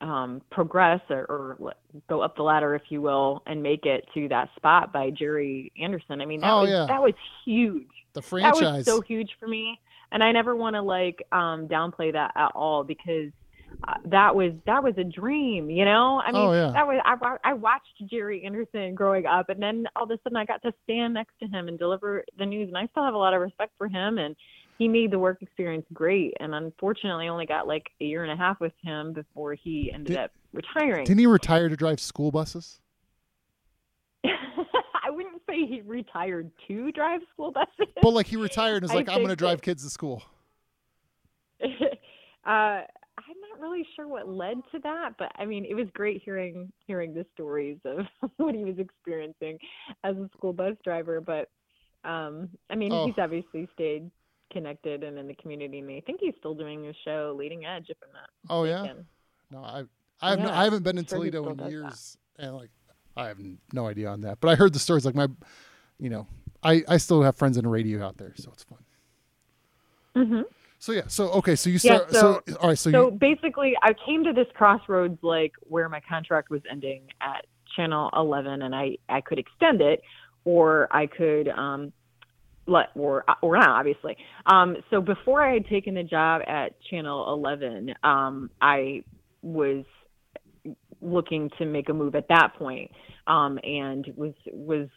[0.00, 1.74] um, progress or, or,
[2.08, 5.72] go up the ladder, if you will, and make it to that spot by Jerry
[5.80, 6.20] Anderson.
[6.20, 6.86] I mean, that Oh, was yeah.
[6.86, 7.86] that was huge.
[8.12, 8.60] The That franchise.
[8.78, 9.80] was so huge for me,
[10.12, 13.30] and I never want to like um, downplay that at all because
[13.88, 15.70] uh, that was that was a dream.
[15.70, 16.70] You know, I mean, Oh, yeah.
[16.72, 20.18] that was I, wa- I watched Jerry Anderson growing up, and then all of a
[20.22, 23.04] sudden I got to stand next to him and deliver the news, and I still
[23.04, 24.36] have a lot of respect for him and.
[24.78, 28.36] He made the work experience great, and unfortunately, only got like a year and a
[28.36, 31.04] half with him before he ended Did- up retiring.
[31.04, 32.80] Didn't he retire to drive school buses?
[34.24, 37.92] I wouldn't say he retired to drive school buses.
[38.02, 40.22] Well, like he retired and was like, I'm going to drive kids to school.
[41.64, 41.68] uh,
[42.46, 42.84] I'm
[43.50, 47.14] not really sure what led to that, but I mean, it was great hearing hearing
[47.14, 48.00] the stories of
[48.36, 49.58] what he was experiencing
[50.04, 51.20] as a school bus driver.
[51.20, 51.48] But
[52.08, 53.06] um, I mean, Oh.
[53.06, 54.10] he's obviously stayed
[54.52, 57.86] connected and in the community, and I think he's still doing a show, Leading Edge,
[57.88, 58.94] if I'm not Oh, yeah?
[59.50, 59.84] No, I
[60.20, 61.70] I have no, Yeah, I haven't been in Toledo in does that.
[61.70, 62.70] years, and like
[63.16, 63.38] I have
[63.72, 64.40] no idea on that.
[64.40, 65.04] But I heard the stories.
[65.04, 65.28] Like my,
[65.98, 66.26] you know,
[66.62, 68.78] I I still have friends in radio out there, so it's fun.
[70.14, 70.42] hmm
[70.78, 73.74] So yeah, so okay, so you Yeah, so, so- all right, so, So you basically,
[73.82, 78.74] I came to this crossroads like where my contract was ending at Channel 11, and
[78.74, 80.02] I I could extend it,
[80.44, 81.92] or I could um
[82.66, 84.16] let or or not obviously.
[84.46, 89.02] Um, so before I had taken the job at Channel 11, um, I
[89.42, 89.84] was
[91.00, 92.90] looking to make a move at that point,
[93.26, 94.88] um, and was was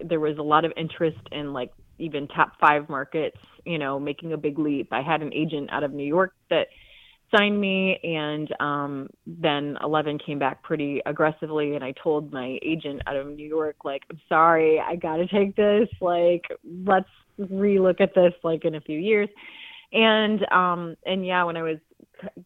[0.00, 4.32] there was a lot of interest in like even top five markets, you know, making
[4.32, 4.88] a big leap.
[4.92, 6.66] I had an agent out of New York that
[7.34, 13.02] signed me and um then 11 came back pretty aggressively and I told my agent
[13.06, 16.44] out of New York like I'm sorry I got to take this like
[16.86, 17.08] let's
[17.38, 19.28] relook at this like in a few years.
[19.92, 21.78] And um and yeah when I was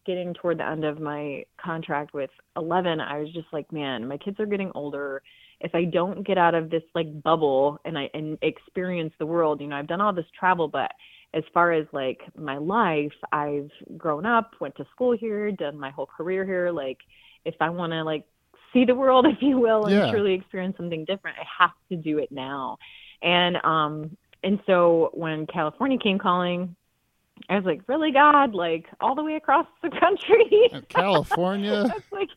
[0.05, 4.17] getting toward the end of my contract with 11 I was just like man my
[4.17, 5.21] kids are getting older.
[5.63, 9.61] If I don't get out of this like bubble and I and experience the world
[9.61, 10.91] you know I've done all this travel but
[11.33, 15.89] as far as like my life, I've grown up, went to school here, done my
[15.91, 16.71] whole career here.
[16.71, 16.97] Like,
[17.45, 18.25] if I want to like
[18.73, 20.11] see the world, if you will, and Yeah.
[20.11, 22.77] truly experience something different, I have to do it now.
[23.21, 26.75] And um, and so when California came calling,
[27.49, 30.69] I was like, really, God, like all the way across the country.
[30.73, 31.85] uh, California.
[32.11, 32.29] Like,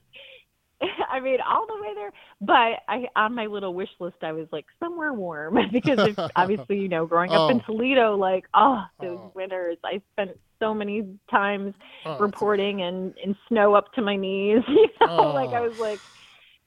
[1.11, 2.12] I mean, all the way there.
[2.40, 6.79] But I, on my little wish list, I was like somewhere warm because if, obviously,
[6.79, 7.73] you know, growing up in Oh.
[7.73, 9.33] Toledo, like, oh, those Oh.
[9.35, 11.75] winters, I spent so many times
[12.07, 14.62] Oh, reporting and in snow up to my knees.
[14.68, 15.68] You know, like I Oh.
[15.68, 16.01] was like,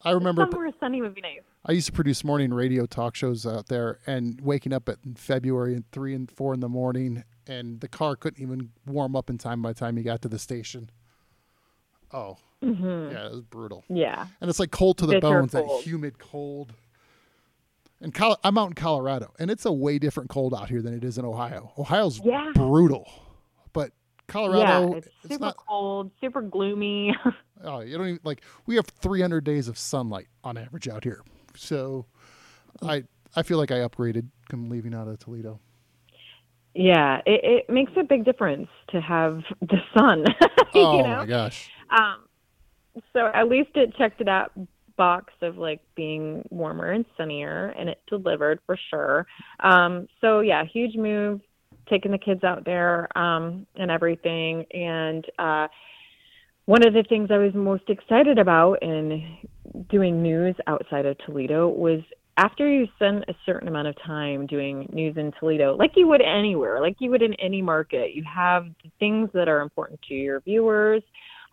[0.04, 1.42] I remember somewhere sunny would be nice.
[1.66, 5.76] I used to produce morning radio talk shows out there, and waking up at February
[5.76, 9.38] at three and four in the morning, and the car couldn't even warm up in
[9.38, 10.92] time by the time you got to the station.
[12.14, 13.84] Oh, hmm yeah, it was brutal.
[13.90, 14.28] Yeah.
[14.42, 16.74] and it's like cold to the Bitter bones, that humid cold.
[18.02, 20.94] And Col- I'm out in Colorado, and it's a way different cold out here than
[20.94, 21.72] it is in Ohio.
[21.80, 22.52] Ohio's Yeah.
[22.54, 23.10] brutal,
[23.74, 23.92] but
[24.28, 24.98] Colorado, yeah.
[24.98, 25.58] It's it's super not.
[25.58, 27.16] cold, super gloomy.
[27.64, 28.44] Oh, you don't even like.
[28.68, 31.24] We have 300 days of sunlight on average out here,
[31.56, 32.06] so
[32.84, 33.04] I
[33.36, 35.60] I feel like I upgraded come leaving out of Toledo.
[36.76, 37.22] yeah.
[37.26, 40.24] It, it makes a big difference to have the sun.
[40.76, 41.18] Oh you know?
[41.18, 41.72] my gosh!
[41.90, 42.27] Um,
[43.14, 44.52] so at least it checked that
[44.98, 49.26] box of like being warmer and sunnier, and it delivered for sure.
[49.60, 51.42] Um, so yeah, huge move,
[51.90, 54.66] taking the kids out there um, and everything.
[54.72, 55.68] And uh,
[56.66, 59.38] one of the things I was most excited about in
[59.90, 62.02] doing news outside of Toledo was
[62.38, 66.22] after you spend a certain amount of time doing news in Toledo, like you would
[66.22, 68.68] anywhere, like you would in any market, you have
[69.00, 71.02] things that are important to your viewers.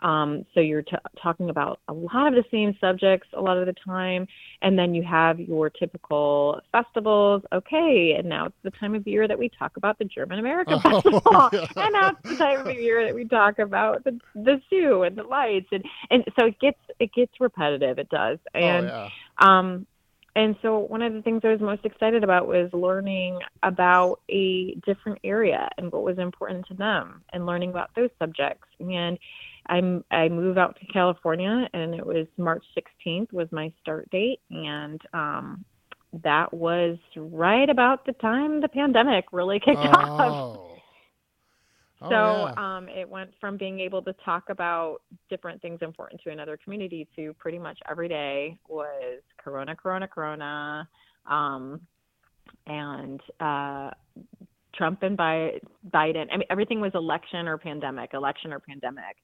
[0.00, 3.66] Um, so you're t- talking about a lot of the same subjects a lot of
[3.66, 4.26] the time,
[4.62, 7.42] and then you have your typical festivals.
[7.52, 10.74] Okay, and now it's the time of year that we talk about the German American
[10.84, 11.66] Oh, Festival, yeah.
[11.76, 15.16] and now it's the time of year that we talk about the the zoo and
[15.16, 17.98] the lights, and and so it gets it gets repetitive.
[17.98, 19.08] It does, and oh
[19.40, 19.58] yeah.
[19.58, 19.86] um,
[20.36, 24.74] and so one of the things I was most excited about was learning about a
[24.84, 28.66] different area and what was important to them and learning about those subjects.
[28.80, 29.18] And
[29.66, 34.40] I'm, I moved out to California and it was March 16th was my start date.
[34.50, 35.64] And, um,
[36.22, 40.20] that was right about the time the pandemic really kicked off.
[40.20, 40.70] Oh.
[42.00, 42.76] Oh, So yeah.
[42.76, 44.98] um, it went from being able to talk about
[45.30, 50.88] different things important to another community to pretty much every day was Corona, Corona, Corona.
[51.26, 51.80] Um,
[52.66, 53.90] and uh,
[54.74, 55.56] Trump and Biden.
[56.32, 59.16] I mean, everything was election or pandemic, election or pandemic.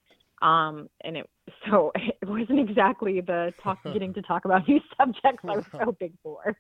[0.42, 1.28] Um, and it
[1.70, 6.16] so it wasn't exactly the talk getting to talk about new subjects I was hoping
[6.22, 6.56] for.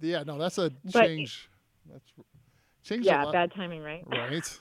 [0.00, 1.48] Yeah, no, that's a But- change.
[1.90, 2.04] that's
[2.82, 3.02] change.
[3.06, 4.04] a Yeah, lot, bad timing, right?
[4.06, 4.60] right?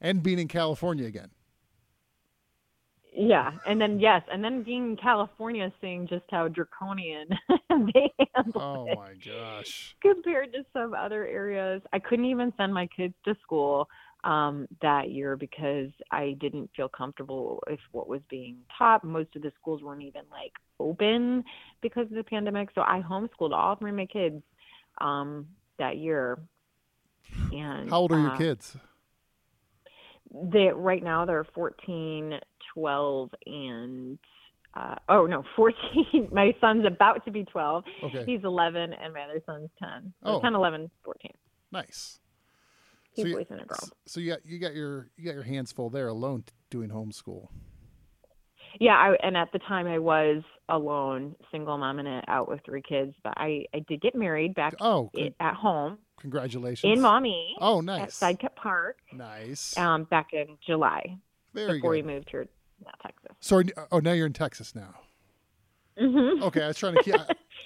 [0.00, 1.30] And being in California again.
[3.16, 7.28] Yeah, and then yes, and then being in California, seeing just how draconian
[7.70, 9.94] they handle Oh my gosh.
[10.02, 11.80] compared to some other areas.
[11.92, 13.88] I couldn't even send my kids to school
[14.24, 19.04] um, that year because I didn't feel comfortable with what was being taught.
[19.04, 21.44] Most of the schools weren't even like open
[21.82, 24.42] because of the pandemic, so I homeschooled all three of my kids
[24.98, 25.46] um,
[25.78, 26.38] that year.
[27.52, 28.76] And How old are your uh, kids?
[30.50, 32.40] they right now they're 14
[32.74, 34.18] 12 and
[34.74, 39.20] uh, oh no 14 my son's about to be 12 Okay, he's 11 and my
[39.22, 40.36] other son's 10 Oh.
[40.38, 40.40] oh.
[40.40, 41.30] 10 11 14
[41.70, 42.18] nice.
[43.16, 45.34] Two So you- boys and a girl So you got you got your you got
[45.34, 47.48] your hands full there alone doing homeschool.
[48.80, 52.82] yeah I, and at the time i was alone single mom and out with three
[52.82, 56.90] kids but i i did get married back Oh, con- at home congratulations.
[56.92, 58.18] in Maumee Oh, at nice.
[58.18, 59.76] sidecut park Nice.
[59.78, 61.18] um back in july
[61.52, 62.48] Very before we moved here
[62.84, 64.94] now texas So, oh, now you're in Texas now.
[65.98, 67.14] hmm Okay, I was trying to keep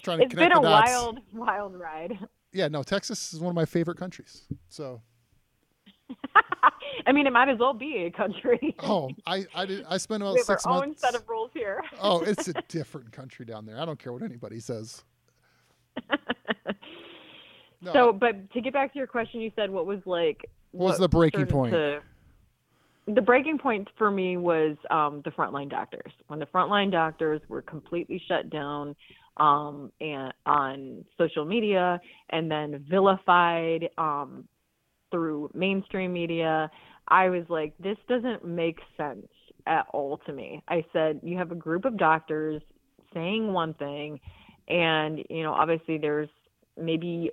[0.02, 2.18] trying to it's connect been a wild wild ride
[2.52, 4.44] Yeah, no, Texas is one of my favorite countries.
[4.68, 5.00] So,
[7.06, 8.74] I mean, it might as well be a country.
[8.80, 11.04] oh, I I did I spent about we have six our months.
[11.04, 11.82] own set of rules here.
[12.00, 13.78] oh, it's a different country down there.
[13.80, 15.02] I don't care what anybody says.
[17.80, 20.86] No, so, but to get back to your question, you said what was like What
[20.88, 21.72] was the breaking point?
[21.72, 22.00] to-
[23.06, 26.12] the breaking point for me was um, the frontline doctors.
[26.26, 28.94] When the frontline doctors were completely shut down
[29.38, 34.46] um, and on social media, and then vilified um,
[35.10, 36.70] through mainstream media,
[37.08, 39.26] I was like, this doesn't make sense
[39.66, 40.62] at all to me.
[40.68, 42.62] I said, you have a group of doctors
[43.14, 44.20] saying one thing,
[44.68, 46.28] and you know, obviously there's
[46.76, 47.30] maybe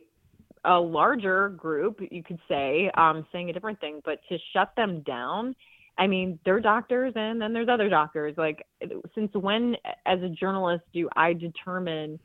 [0.64, 5.02] a larger group, you could say, um, saying a different thing, but to shut them
[5.02, 5.56] down,
[5.98, 8.34] I mean, they're doctors and then there's other doctors.
[8.38, 8.66] Like,
[9.14, 12.20] since when, as a journalist, do I determine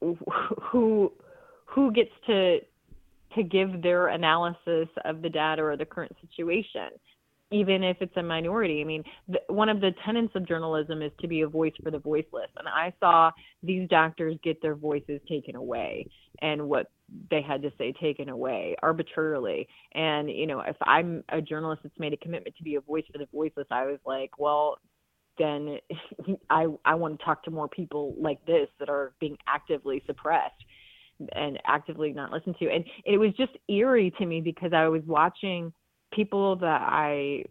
[0.00, 1.12] who
[1.64, 2.58] who gets to
[3.34, 6.90] to give their analysis of the data or the current situation?
[7.52, 8.80] even if it's a minority.
[8.80, 9.04] I mean,
[9.48, 12.48] one of the tenets of journalism is to be a voice for the voiceless.
[12.56, 13.30] And I saw
[13.62, 16.06] these doctors get their voices taken away
[16.40, 16.90] and what
[17.30, 19.68] they had to say taken away arbitrarily.
[19.92, 23.04] And, you know, if I'm a journalist that's made a commitment to be a voice
[23.12, 24.78] for the voiceless, I was like, well,
[25.38, 25.78] then
[26.50, 30.64] I I want to talk to more people like this that are being actively suppressed
[31.32, 32.70] and actively not listen to.
[32.70, 35.72] And it was just eerie to me because I was watching
[36.12, 37.44] people that I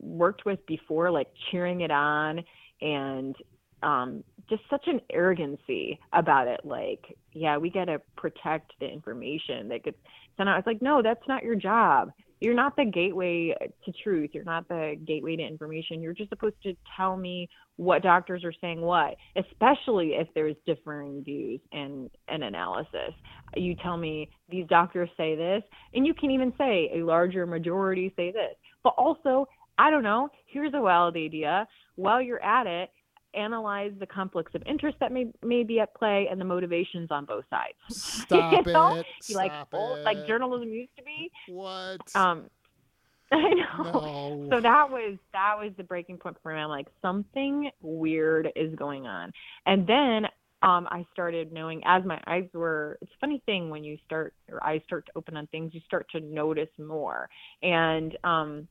[0.00, 2.42] worked with before, like cheering it on
[2.80, 3.36] and
[3.82, 6.60] um, just such an arrogancy about it.
[6.64, 9.98] Like, yeah, we got to protect the information that gets
[10.36, 10.58] sent out.
[10.58, 12.12] It's like, no, that's not your job.
[12.42, 14.30] You're not the gateway to truth.
[14.32, 16.02] You're not the gateway to information.
[16.02, 21.22] You're just supposed to tell me what doctors are saying what, especially if there's differing
[21.22, 23.14] views and an analysis.
[23.54, 25.62] You tell me these doctors say this,
[25.94, 28.56] and you can even say a larger majority say this.
[28.82, 29.46] But also,
[29.78, 31.68] I don't know, here's a wild idea.
[31.94, 32.90] While you're at it,
[33.34, 37.24] analyze the conflicts of interest that may may be at play and the motivations on
[37.24, 37.74] both sides.
[37.90, 38.96] Stop You know?
[38.96, 39.06] it.
[39.26, 40.04] You like Stop old, it.
[40.04, 41.30] like journalism used to be.
[41.48, 42.00] What?
[42.14, 42.44] Um,
[43.32, 43.84] I know.
[43.84, 44.46] no.
[44.50, 46.60] So that was that was the breaking point for me.
[46.60, 49.32] I'm like something weird is going on,
[49.64, 50.26] and then
[50.62, 52.98] um, I started knowing as my eyes were.
[53.00, 55.80] It's a funny thing when you start your eyes start to open on things, you
[55.86, 57.30] start to notice more,
[57.62, 58.68] and um,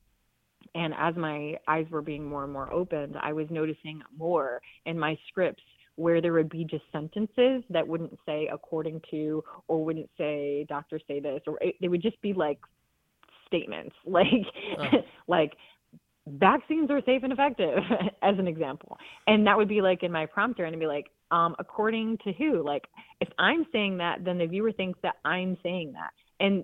[0.75, 4.97] and as my eyes were being more and more opened, I was noticing more in
[4.97, 5.63] my scripts
[5.95, 11.03] where there would be just sentences that wouldn't say according to or wouldn't say doctors
[11.07, 12.59] say this or it, they would just be like
[13.47, 13.95] statements.
[14.05, 14.25] Like
[14.79, 14.85] Oh.
[15.27, 15.51] like
[16.27, 17.79] vaccines are safe and effective
[18.21, 18.97] as an example.
[19.27, 22.31] And that would be like in my prompter and it'd be like um according to
[22.33, 22.63] who?
[22.63, 22.85] Like
[23.19, 26.11] if i'm saying that then the viewer thinks that i'm saying that.
[26.39, 26.63] And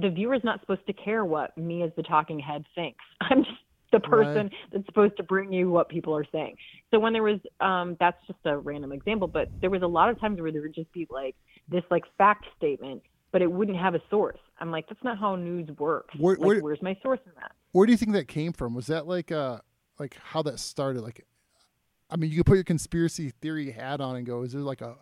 [0.00, 3.02] the viewer's not supposed to care what me as the talking head thinks.
[3.20, 3.56] I'm just
[3.92, 6.56] the person that's supposed to bring you what people are saying.
[6.90, 10.08] So when there was um that's just a random example but there was a lot
[10.08, 11.36] of times where there would just be like
[11.68, 14.38] this like fact statement but it wouldn't have a source.
[14.60, 16.14] I'm like that's not how news works.
[16.18, 17.52] Where- like where- where's my source in that?
[17.72, 18.74] Where do you think that came from?
[18.74, 19.58] Was that like uh
[19.98, 21.02] like how that started?
[21.02, 21.26] Like,
[22.10, 24.80] I mean, you could put your conspiracy theory hat on and go, is there like
[24.80, 24.96] a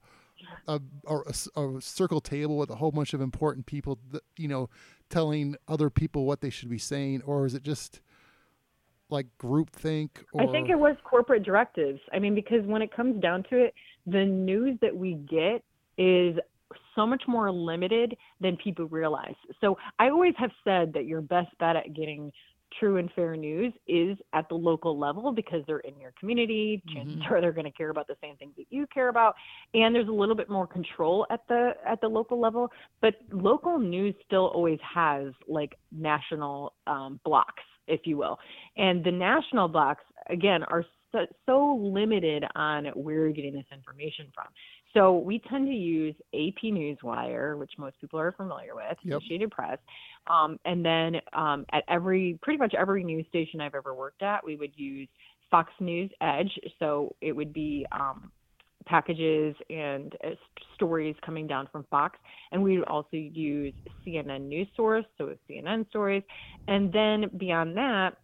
[0.66, 4.68] a, a, a, circle table with a whole bunch of important people, that, you know,
[5.08, 8.00] telling other people what they should be saying, or is it just
[9.08, 10.10] like groupthink?
[10.32, 10.42] Or...
[10.42, 12.00] I think it was corporate directives.
[12.12, 13.74] I mean, because when it comes down to it,
[14.06, 15.62] the news that we get
[15.98, 16.38] is
[16.94, 19.34] so much more limited than people realize.
[19.60, 22.32] So I always have said that your best bet at getting
[22.78, 26.82] true and fair news is at the local level because they're in your community.
[26.94, 27.32] Chances mm-hmm.
[27.32, 29.34] are they're going to care about the same things that you care about,
[29.74, 32.68] and there's a little bit more control at the at the local level.
[33.00, 38.38] But local news still always has like national um, blocks, if you will,
[38.76, 44.26] and the national blocks again are so, so limited on where you're getting this information
[44.34, 44.46] from.
[44.94, 49.18] So we tend to use AP Newswire, which most people are familiar with, yep.
[49.18, 49.78] Associated Press,
[50.26, 54.44] um, and then um, at every pretty much every news station I've ever worked at,
[54.44, 55.08] we would use
[55.50, 56.58] Fox News Edge.
[56.78, 58.32] So it would be um,
[58.86, 60.30] packages and uh,
[60.74, 62.18] stories coming down from Fox,
[62.50, 63.74] and we would also use
[64.04, 66.22] CNN News Source, so CNN stories,
[66.66, 68.16] and then beyond that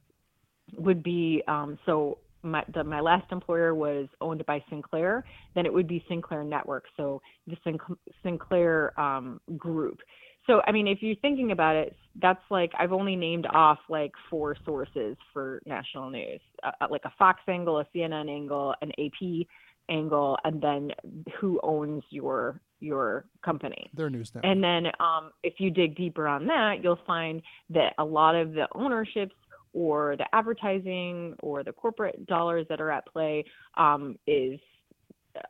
[0.76, 5.24] would be um, so my, the, my last employer was owned by Sinclair,
[5.54, 7.56] then it would be Sinclair Network, so the
[8.22, 9.98] Sinclair um, group.
[10.46, 14.12] So, I mean, if you're thinking about it, that's like I've only named off like
[14.30, 18.92] four sources for national news, uh, uh like a Fox angle, a CNN angle, an
[18.92, 19.46] AP
[19.88, 20.92] angle, and then
[21.40, 23.90] who owns your your company.
[23.94, 24.52] Their news network.
[24.52, 28.52] And then um, if you dig deeper on that, you'll find that a lot of
[28.52, 29.34] the ownerships
[29.76, 33.44] or the advertising or the corporate dollars that are at play
[33.76, 34.58] um, is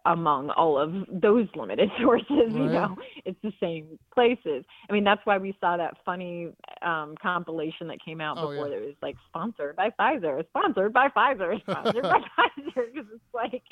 [0.05, 2.51] among all of those limited sources right.
[2.51, 6.49] you know it's the same places i mean that's why we saw that funny
[6.83, 8.75] um compilation that came out oh, before yeah.
[8.75, 13.63] that was like sponsored by pfizer sponsored by pfizer sponsored by pfizer because it's like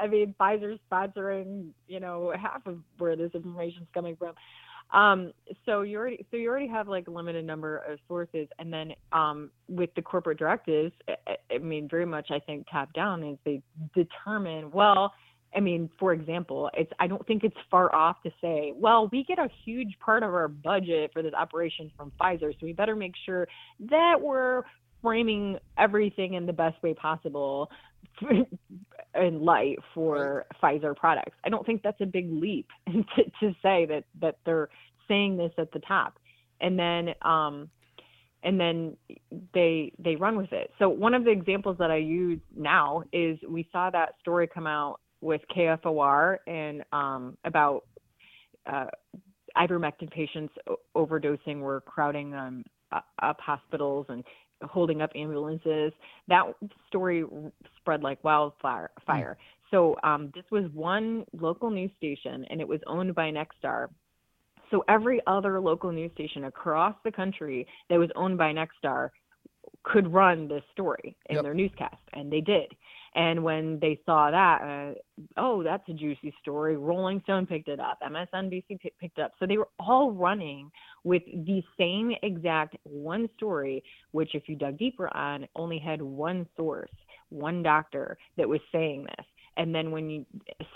[0.00, 4.32] i mean pfizer's sponsoring you know half of where this information's coming from
[4.92, 5.32] um,
[5.66, 8.92] so you already so you already have like a limited number of sources, and then
[9.12, 13.38] um, with the corporate directives, I, I mean, very much I think top down is
[13.44, 13.62] they
[13.94, 15.12] determine well.
[15.56, 19.24] I mean, for example, it's I don't think it's far off to say, well, we
[19.24, 22.96] get a huge part of our budget for this operation from Pfizer, so we better
[22.96, 23.48] make sure
[23.90, 24.62] that we're
[25.02, 27.70] framing everything in the best way possible
[29.14, 30.80] in light for right.
[30.82, 31.36] Pfizer products.
[31.44, 34.68] I don't think that's a big leap to, to say that that they're
[35.08, 36.18] saying this at the top,
[36.60, 37.68] and then um,
[38.42, 38.96] and then
[39.52, 40.70] they they run with it.
[40.78, 44.66] So one of the examples that I use now is we saw that story come
[44.66, 47.84] out with KFOR and um, about
[48.66, 48.86] uh,
[49.56, 50.52] ivermectin patients
[50.94, 52.64] overdosing were crowding um,
[53.22, 54.22] up hospitals and
[54.62, 55.92] holding up ambulances.
[56.28, 56.44] That
[56.88, 57.24] story
[57.76, 58.90] spread like wildfire.
[59.06, 59.36] Fire.
[59.38, 59.70] Mm.
[59.70, 63.88] So um, this was one local news station, and it was owned by Nexstar.
[64.70, 69.10] So every other local news station across the country that was owned by Nexstar
[69.82, 71.44] could run this story in yep.
[71.44, 72.74] their newscast, and they did.
[73.16, 74.94] And when they saw that, uh,
[75.36, 76.76] oh, that's a juicy story.
[76.76, 78.00] Rolling Stone picked it up.
[78.02, 79.32] MSNBC p- picked it up.
[79.38, 80.70] So they were all running
[81.04, 86.46] with the same exact one story, which, if you dug deeper on, only had one
[86.56, 86.90] source,
[87.28, 89.26] one doctor that was saying this.
[89.56, 90.26] And then when you,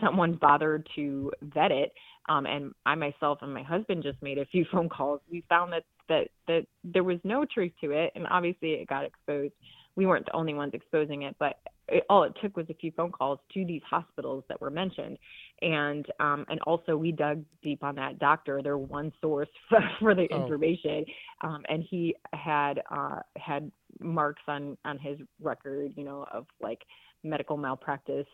[0.03, 1.93] someone bothered to vet it,
[2.29, 5.73] um, and I myself and my husband just made a few phone calls, we found
[5.73, 9.55] that that that there was no truth to it, and obviously it got exposed.
[9.97, 11.57] We weren't the only ones exposing it, but
[11.89, 15.19] it, all it took was a few phone calls to these hospitals that were mentioned,
[15.63, 18.61] and um, and also we dug deep on that doctor.
[18.63, 20.43] They're one source for, for the oh.
[20.43, 21.05] information,
[21.43, 23.71] um, and he had uh, had
[24.01, 26.83] marks on on his record, you know, of like
[27.25, 28.27] medical malpractice,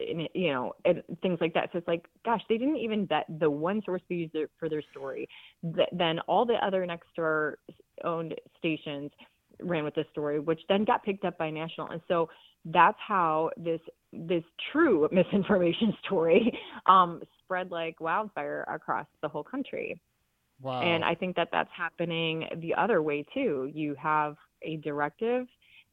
[0.00, 1.70] and, you know, and things like that.
[1.72, 4.82] So it's like, gosh, they didn't even vet the one source they used for their
[4.90, 5.28] story.
[5.62, 7.54] then all the other Nexstar
[8.04, 9.10] owned stations
[9.60, 11.88] ran with this story, which then got picked up by national.
[11.88, 12.28] And so
[12.66, 13.80] that's how this
[14.12, 20.00] this true misinformation story um, spread like wildfire across the whole country.
[20.60, 20.82] Wow.
[20.82, 23.70] And I think that that's happening the other way too.
[23.74, 25.46] You have a directive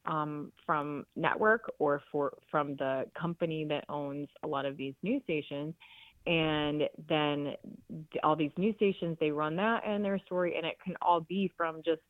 [0.06, 5.22] um, from network or for from the company that owns a lot of these news
[5.24, 5.74] stations,
[6.26, 7.54] and then
[8.22, 11.50] all these news stations they run that and their story, and it can all be
[11.56, 12.02] from just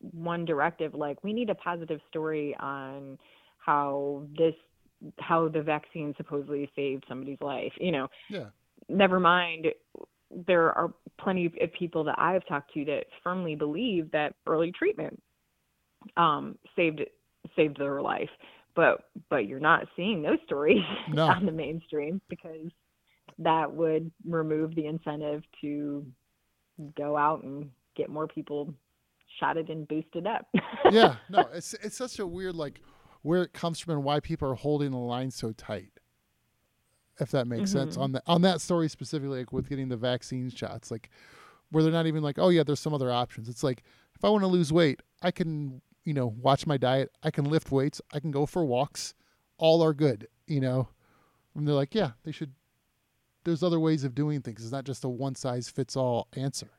[0.00, 0.94] one directive.
[0.94, 3.18] Like we need a positive story on
[3.58, 4.54] how this
[5.18, 7.72] how the vaccine supposedly saved somebody's life.
[7.80, 8.46] You know, yeah.
[8.88, 9.66] Never mind,
[10.46, 14.72] there are plenty of people that I have talked to that firmly believe that early
[14.72, 15.20] treatment
[16.16, 17.02] um, saved
[17.56, 18.30] saved their life.
[18.74, 21.26] But but you're not seeing those stories no.
[21.26, 22.70] on the mainstream because
[23.38, 26.06] that would remove the incentive to
[26.96, 28.72] go out and get more people
[29.38, 30.46] shotted and boosted up.
[30.90, 32.80] yeah, no, it's it's such a weird like
[33.22, 35.92] where it comes from and why people are holding the line so tight.
[37.18, 37.80] If that makes mm-hmm.
[37.80, 41.10] sense on that on that story specifically, like with getting the vaccine shots, like
[41.70, 43.48] where they're not even like, oh yeah, there's some other options.
[43.48, 43.82] It's like
[44.14, 47.44] if I want to lose weight, I can you know watch my diet, I can
[47.44, 49.14] lift weights, I can go for walks,
[49.58, 50.88] all are good, you know.
[51.54, 52.52] And they're like, yeah, they should.
[53.44, 54.64] There's other ways of doing things.
[54.64, 56.72] It's not just a one size fits all answer.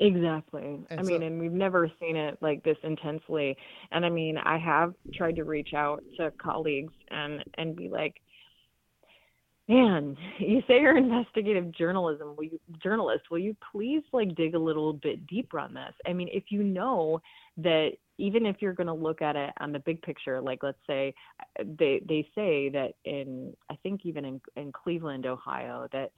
[0.00, 0.80] Exactly.
[0.90, 3.56] And I so, mean, and we've never seen it like this intensely.
[3.92, 8.20] And I mean, I have tried to reach out to colleagues and and be like,
[9.68, 14.58] man, you say you're investigative journalism, will you, journalist, will you please like dig a
[14.58, 15.94] little bit deeper on this?
[16.06, 17.20] I mean, if you know
[17.58, 20.78] that even if you're going to look at it on the big picture, like let's
[20.86, 26.12] say uh, they they say that in I think even in in Cleveland, Ohio, that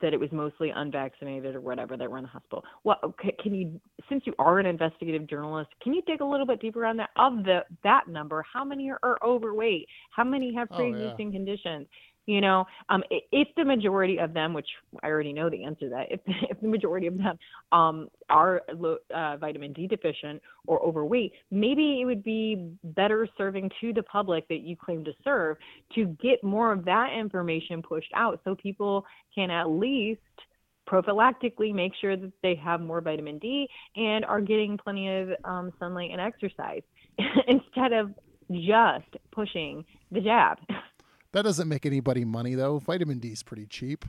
[0.00, 2.64] that it was mostly unvaccinated or whatever that were in the hospital.
[2.84, 6.46] Well, okay, can you since you are an investigative journalist, can you dig a little
[6.46, 7.10] bit deeper on that?
[7.16, 9.86] Of the that number, how many are, are overweight?
[10.10, 11.36] How many have pre-existing oh, yeah.
[11.36, 11.86] conditions?
[12.26, 14.66] You know um, if the majority of them which
[15.02, 17.38] i already know the answer to that if, if the majority of them
[17.72, 23.70] um, are low, uh, vitamin d deficient or overweight maybe it would be better serving
[23.80, 25.56] to the public that you claim to serve
[25.94, 29.04] to get more of that information pushed out so people
[29.34, 30.20] can at least
[30.88, 35.72] prophylactically make sure that they have more vitamin d and are getting plenty of um,
[35.78, 36.82] sunlight and exercise
[37.46, 38.12] instead of
[38.50, 40.58] just pushing the jab
[41.32, 42.78] That doesn't make anybody money though.
[42.78, 44.04] Vitamin D is pretty cheap.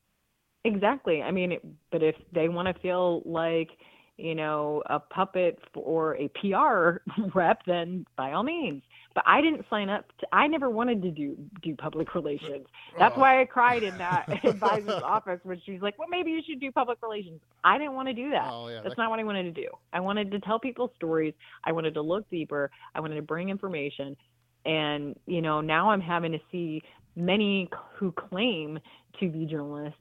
[0.64, 1.22] exactly.
[1.22, 1.58] I mean,
[1.90, 3.70] but if they want to feel like
[4.16, 7.02] you know a puppet or a PR
[7.34, 8.82] rep, then by all means.
[9.14, 10.06] But I didn't sign up.
[10.20, 12.66] To, I never wanted to do do public relations.
[12.96, 13.20] That's oh.
[13.20, 16.70] why I cried in that advisor's office when she's like, "Well, maybe you should do
[16.70, 18.48] public relations." I didn't want to do that.
[18.50, 18.98] Oh, yeah, That's that...
[18.98, 19.68] not what I wanted to do.
[19.92, 21.34] I wanted to tell people stories.
[21.64, 22.70] I wanted to look deeper.
[22.94, 24.16] I wanted to bring information
[24.64, 26.82] and, you know, now I'm having to see
[27.16, 28.78] many who claim
[29.20, 29.98] to be journalists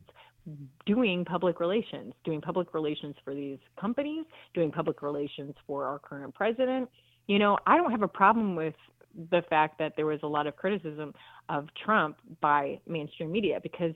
[0.86, 6.34] doing public relations, doing public relations for these companies, doing public relations for our current
[6.34, 6.90] president.
[7.28, 8.74] You know, I don't have a problem with
[9.30, 11.14] the fact that there was a lot of criticism
[11.50, 13.94] of Trump by mainstream media because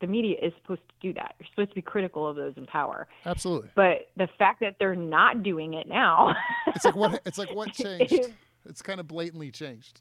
[0.00, 1.34] the media is supposed to do that.
[1.38, 3.06] You're supposed to be critical of those in power.
[3.26, 3.70] Absolutely.
[3.74, 6.34] But the fact that they're not doing it now.
[6.68, 8.30] it's like what it's like what changed
[8.66, 10.00] it's kind of blatantly changed.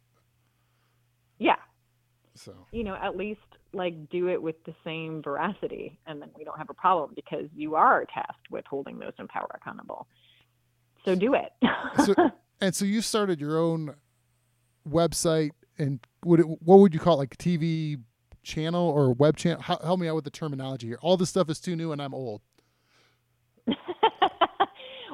[1.38, 1.56] Yeah.
[2.36, 3.40] So you know, at least
[3.74, 7.46] like do it with the same veracity, and then we don't have a problem because
[7.56, 10.08] you are tasked with holding those in power accountable.
[11.06, 11.52] So do it.
[12.06, 12.14] so,
[12.62, 13.96] and so you started your own
[14.88, 18.02] website, and would it, what would you call it, like TV
[18.44, 19.62] channel or web channel?
[19.62, 21.00] Help me out with the terminology here.
[21.02, 22.42] All this stuff is too new, and I'm old.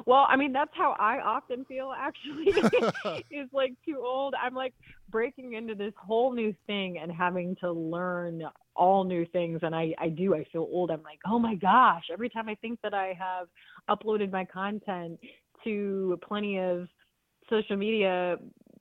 [0.06, 2.46] Well, I mean, that's how I often feel actually.
[3.30, 4.34] is like too old.
[4.40, 4.72] I'm like
[5.10, 8.42] breaking into this whole new thing and having to learn
[8.76, 9.60] all new things.
[9.62, 10.92] And I, I do, I feel old.
[10.92, 13.48] I'm like, oh my gosh, every time I think that I have
[13.90, 15.18] uploaded my content
[15.64, 16.86] to plenty of
[17.50, 18.36] social media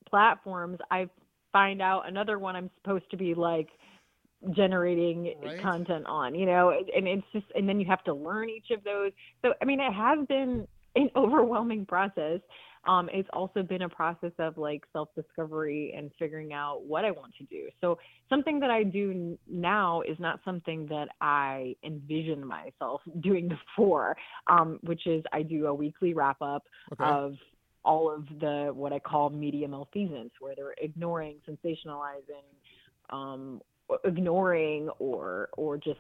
[0.08, 1.10] platforms, I
[1.52, 3.70] find out another one I'm supposed to be like,
[4.56, 5.60] generating right.
[5.60, 8.84] content on you know and it's just and then you have to learn each of
[8.84, 9.12] those
[9.42, 12.40] so i mean it has been an overwhelming process.
[12.88, 17.12] Um, it's also been a process of like self discovery and figuring out what I
[17.12, 17.68] want to do.
[17.82, 17.98] So,
[18.30, 24.16] something that I do now is not something that I envision myself doing before,
[24.48, 27.04] um, which is I do a weekly wrap up okay.
[27.04, 27.34] of
[27.84, 32.46] all of the what I call media malfeasance, where they're ignoring, sensationalizing,
[33.10, 33.62] um,
[34.04, 36.00] ignoring, or or just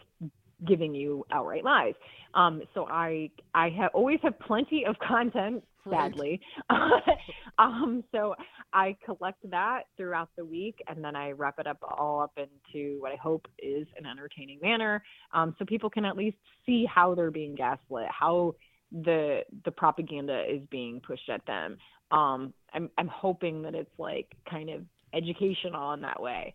[0.65, 1.93] giving you outright lies.
[2.33, 5.63] Um, so I I have always have plenty of content.
[5.87, 6.41] Sadly,
[6.71, 7.01] right.
[7.59, 8.33] um, so
[8.73, 12.99] I collect that throughout the week, and then I wrap it up all up into
[13.01, 17.13] what I hope is an entertaining manner, um, so people can at least see how
[17.13, 18.55] they're being gaslit, how
[18.91, 21.77] the the propaganda is being pushed at them.
[22.09, 24.81] Um, I'm I'm hoping that it's like kind of
[25.13, 26.53] educational in that way.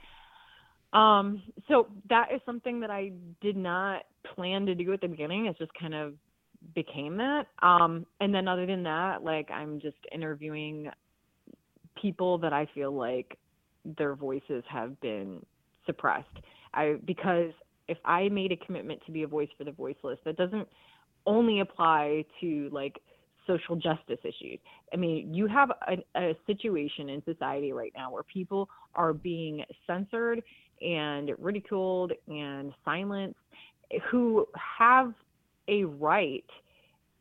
[0.93, 4.03] Um, so that is something that I did not
[4.35, 5.47] plan to do at the beginning.
[5.47, 6.15] It just kind of
[6.75, 7.47] became that.
[7.63, 10.91] Um, and then other than that, like I'm just interviewing
[12.01, 13.39] people that I feel like
[13.97, 15.45] their voices have been
[15.87, 16.27] suppressed.
[16.75, 17.53] I because
[17.89, 20.69] if I made a commitment to be a voice for the voiceless, that doesn't
[21.27, 23.01] only apply to like
[23.47, 24.59] social justice issues.
[24.93, 29.65] I mean, you have a, a situation in society right now where people are being
[29.87, 30.43] censored
[30.81, 33.39] and ridiculed and silenced
[34.11, 34.47] who
[34.79, 35.13] have
[35.69, 36.45] a right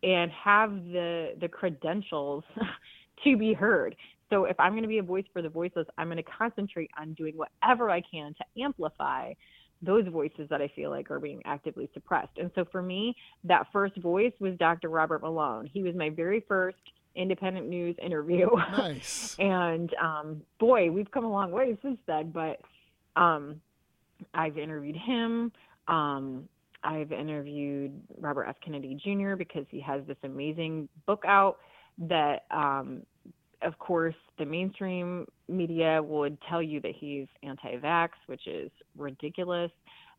[0.04, 2.44] and have the the credentials
[3.24, 3.96] to be heard.
[4.30, 6.92] So if I'm going to be a voice for the voiceless, I'm going to concentrate
[7.00, 9.34] on doing whatever I can to amplify
[9.82, 12.38] those voices that I feel like are being actively suppressed.
[12.38, 13.16] And so for me,
[13.46, 14.90] that first voice was Dr.
[14.90, 15.70] Robert Malone.
[15.72, 16.78] He was my very first
[17.16, 18.48] independent news interview.
[18.56, 19.36] Nice.
[19.40, 22.32] and um, boy, we've come a long way since then.
[22.32, 22.60] But
[23.20, 23.62] um,
[24.34, 25.52] I've interviewed him.
[25.88, 26.48] Um,
[26.84, 28.56] I've interviewed Robert F.
[28.64, 29.36] Kennedy Jr.
[29.36, 31.58] because he has this amazing book out
[31.98, 33.04] that um,
[33.62, 39.72] of course, the mainstream media would tell you that he's anti vax, which is ridiculous.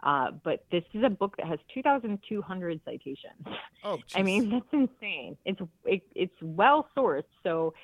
[0.03, 3.57] Uh, but this is a book that has 2,200 citations.
[3.85, 5.37] Oh, I mean, that's insane.
[5.45, 7.75] It's it, it's well sourced, so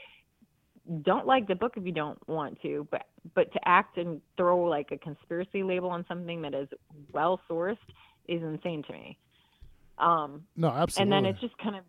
[1.03, 4.63] don't like the book if you don't want to, but but to act and throw
[4.65, 6.69] like a conspiracy label on something that is
[7.13, 7.77] well sourced
[8.29, 9.19] is insane to me.
[9.99, 11.03] Um, no, absolutely.
[11.03, 11.85] And then it's just kind of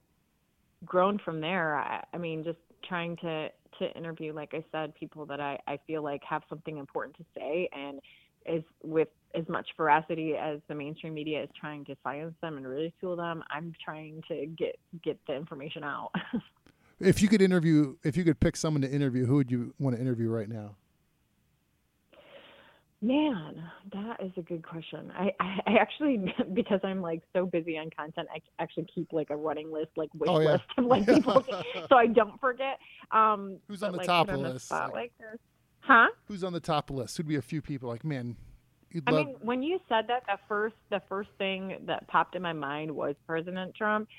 [0.85, 1.75] grown from there.
[1.75, 2.57] I, I mean, just
[2.87, 6.77] trying to to interview, like I said, people that I, I feel like have something
[6.77, 7.99] important to say and
[8.45, 12.67] is with as much veracity as the mainstream media is trying to silence them and
[12.67, 16.11] ridicule them, I'm trying to get get the information out.
[16.99, 19.95] if you could interview if you could pick someone to interview, who would you want
[19.95, 20.75] to interview right now?
[22.99, 25.11] Man, that is a good question.
[25.15, 29.35] I, I, actually, because I'm like so busy on content, I actually keep like a
[29.35, 30.53] running list, like wish Oh, yeah.
[30.53, 31.45] list of like people,
[31.89, 32.79] so I don't forget.
[33.11, 34.71] Um, Who's on the like, top of the list?
[34.71, 35.11] Like- like.
[35.79, 36.07] Huh?
[36.25, 37.15] Who's on the top list?
[37.15, 38.35] Who'd be a few people like, man,
[38.91, 42.35] you'd I love mean, when you said that, the first the first thing that popped
[42.35, 44.09] in my mind was President Trump,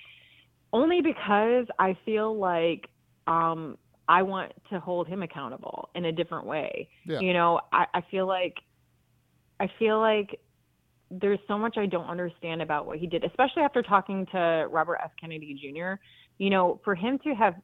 [0.72, 2.88] only because I feel like
[3.26, 3.76] um,
[4.08, 6.88] I want to hold him accountable in a different way.
[7.04, 7.20] Yeah.
[7.20, 8.54] You know, I, I feel like
[9.60, 10.40] I feel like
[11.10, 14.98] there's so much I don't understand about what he did, especially after talking to Robert
[15.02, 15.10] F.
[15.20, 15.94] Kennedy Jr.
[16.38, 17.54] You know, for him to have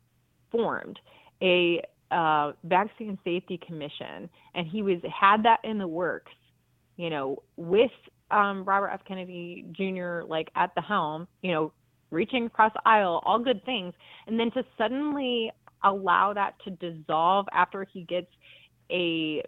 [0.51, 0.99] formed
[1.43, 6.33] a uh, vaccine safety commission, and he was had that in the works,
[6.97, 7.91] you know, with
[8.31, 9.01] um, Robert F.
[9.07, 10.23] Kennedy Jr.
[10.27, 11.73] like at the helm, you know,
[12.11, 13.93] reaching across the aisle, all good things,
[14.27, 15.51] and then to suddenly
[15.83, 18.29] allow that to dissolve after he gets
[18.91, 19.43] a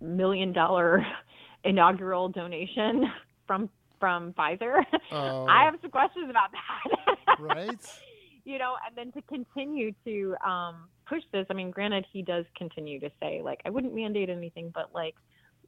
[0.00, 1.04] million dollar
[1.64, 3.04] inaugural donation
[3.46, 3.68] from
[3.98, 4.84] from Pfizer.
[5.10, 7.36] Oh, I have some questions about that.
[7.40, 7.98] right.
[8.44, 11.46] you know, and then to continue to um, push this.
[11.50, 15.16] I mean, granted, he does continue to say like, I wouldn't mandate anything, but like,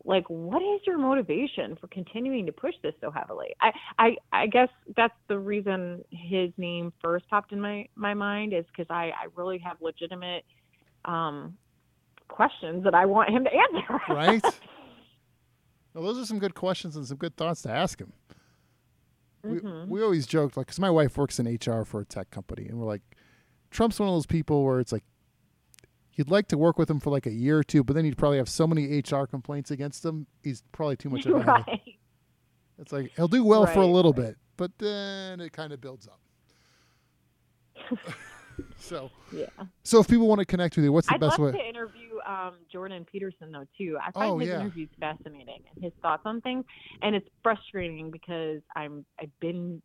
[0.05, 3.49] like, what is your motivation for continuing to push this so heavily?
[3.61, 8.55] I, I, I guess that's the reason his name first popped in my my mind
[8.55, 10.45] is because I, I really have legitimate
[11.05, 11.57] um,
[12.31, 14.01] questions that I want him to answer.
[14.15, 14.43] Right.
[15.95, 18.13] Well, those are some good questions and some good thoughts to ask him.
[19.45, 19.87] Mhm.
[19.89, 22.67] We, we always joked, like, because my wife works in HR for a tech company,
[22.69, 23.03] and we're like,
[23.71, 25.03] Trump's one of those people where it's like,
[26.15, 28.19] you'd like to work with him for like a year or two, but then you'd
[28.19, 31.81] probably have so many HR complaints against him, he's probably too much of a right.
[32.79, 35.81] It's like he'll do well for a Right, little bit, but then it kind of
[35.81, 36.21] builds up.
[38.79, 39.47] so, Yeah.
[39.83, 41.53] so if people want to connect with you, what's the I'd best way?
[41.53, 43.99] to interview um, Jordan Peterson though too.
[44.01, 44.61] I find Oh, his yeah.
[44.61, 46.65] interviews fascinating and his thoughts on things,
[47.03, 49.83] and it's frustrating because I'm I've been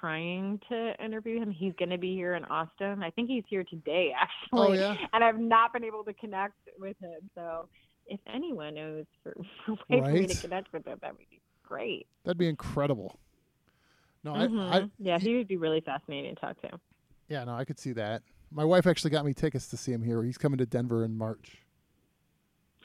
[0.00, 1.50] trying to interview him.
[1.50, 3.02] He's going to be here in Austin.
[3.02, 6.54] I think he's here today actually, Oh yeah, and I've not been able to connect
[6.78, 7.30] with him.
[7.34, 7.68] So
[8.06, 9.34] if anyone knows for
[9.68, 12.06] a way for me to connect with him, that would be great.
[12.24, 13.18] that'd be incredible.
[14.24, 14.90] No, I, I, Mhm.
[14.98, 16.80] yeah, he would be really fascinating to talk to.
[17.28, 18.22] yeah, no, I could see that.
[18.50, 20.22] My wife actually got me tickets to see him here.
[20.22, 21.62] He's coming to Denver in March.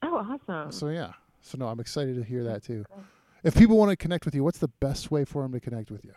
[0.04, 0.72] Oh, awesome.
[0.72, 2.86] So yeah, so no, I'm excited to hear that too.
[3.43, 5.91] If people want to connect with you, what's the best way for them to connect
[5.91, 6.14] with you?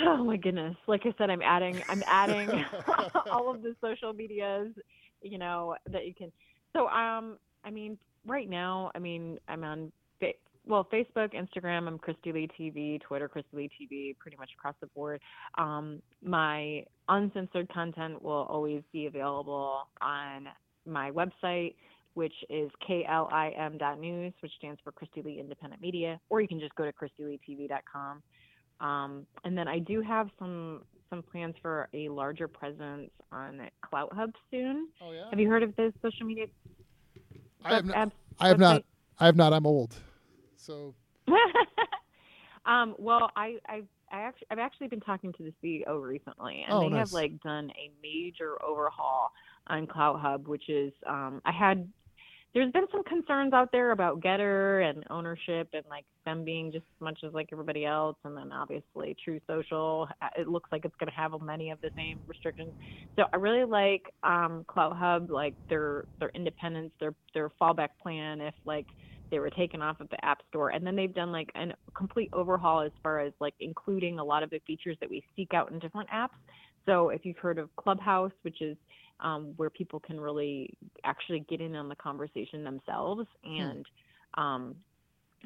[0.00, 0.76] Oh my goodness!
[0.86, 2.48] Like I said, I'm adding, I'm adding
[3.30, 4.72] all of the social medias,
[5.20, 6.32] you know, that you can.
[6.72, 10.32] So, um, I mean, right now, I mean, I'm on, Fa-
[10.66, 11.86] well, Facebook, Instagram.
[11.86, 15.20] I'm Kristi Leigh TV, Twitter, Kristi Leigh TV, pretty much across the board.
[15.58, 20.48] Um, my uncensored content will always be available on
[20.86, 21.74] my website,
[22.14, 26.84] which is klim.news, which stands for Kristi Leigh Independent Media, or you can just go
[26.84, 28.22] to kristileightv.com.
[28.80, 34.32] Um, and then I do have some some plans for a larger presence on CloutHub
[34.50, 34.88] soon.
[35.02, 36.46] Oh yeah, Have you heard of this social media?
[37.64, 37.96] I have not.
[37.96, 38.82] abs- I have not.
[39.20, 39.52] I have not.
[39.52, 39.94] I'm old.
[40.56, 40.94] So
[42.66, 46.76] um, well, I, I I actually I've actually been talking to the CEO recently, and
[46.76, 46.98] Oh, they nice.
[47.00, 49.32] have like done a major overhaul
[49.68, 51.88] on CloutHub, which is um, I had.
[52.54, 56.84] There's been some concerns out there about Gettr and ownership and like them being just
[56.84, 60.06] as much as like everybody else, and then obviously Truth Social.
[60.20, 62.74] uh, It looks like it's going to have many of the same restrictions.
[63.18, 68.54] So I really like um, CloutHub, like their their independence, their their fallback plan if
[68.66, 68.86] like
[69.30, 72.28] they were taken off of the app store and then they've done like a complete
[72.34, 75.72] overhaul as far as like including a lot of the features that we seek out
[75.72, 76.28] in different apps
[76.86, 78.76] so if you've heard of clubhouse which is
[79.20, 83.86] um, where people can really actually get in on the conversation themselves and
[84.34, 84.74] um,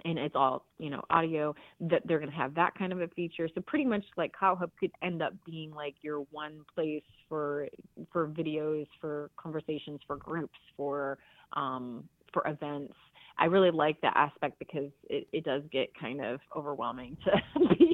[0.05, 3.09] and it's all you know audio that they're going to have that kind of a
[3.09, 3.49] feature.
[3.55, 7.68] So pretty much like CloutHub could end up being like your one place for
[8.12, 11.18] for videos for conversations for groups for
[11.55, 12.95] um, for events.
[13.39, 17.86] I really like that aspect because it, it does get kind of overwhelming to be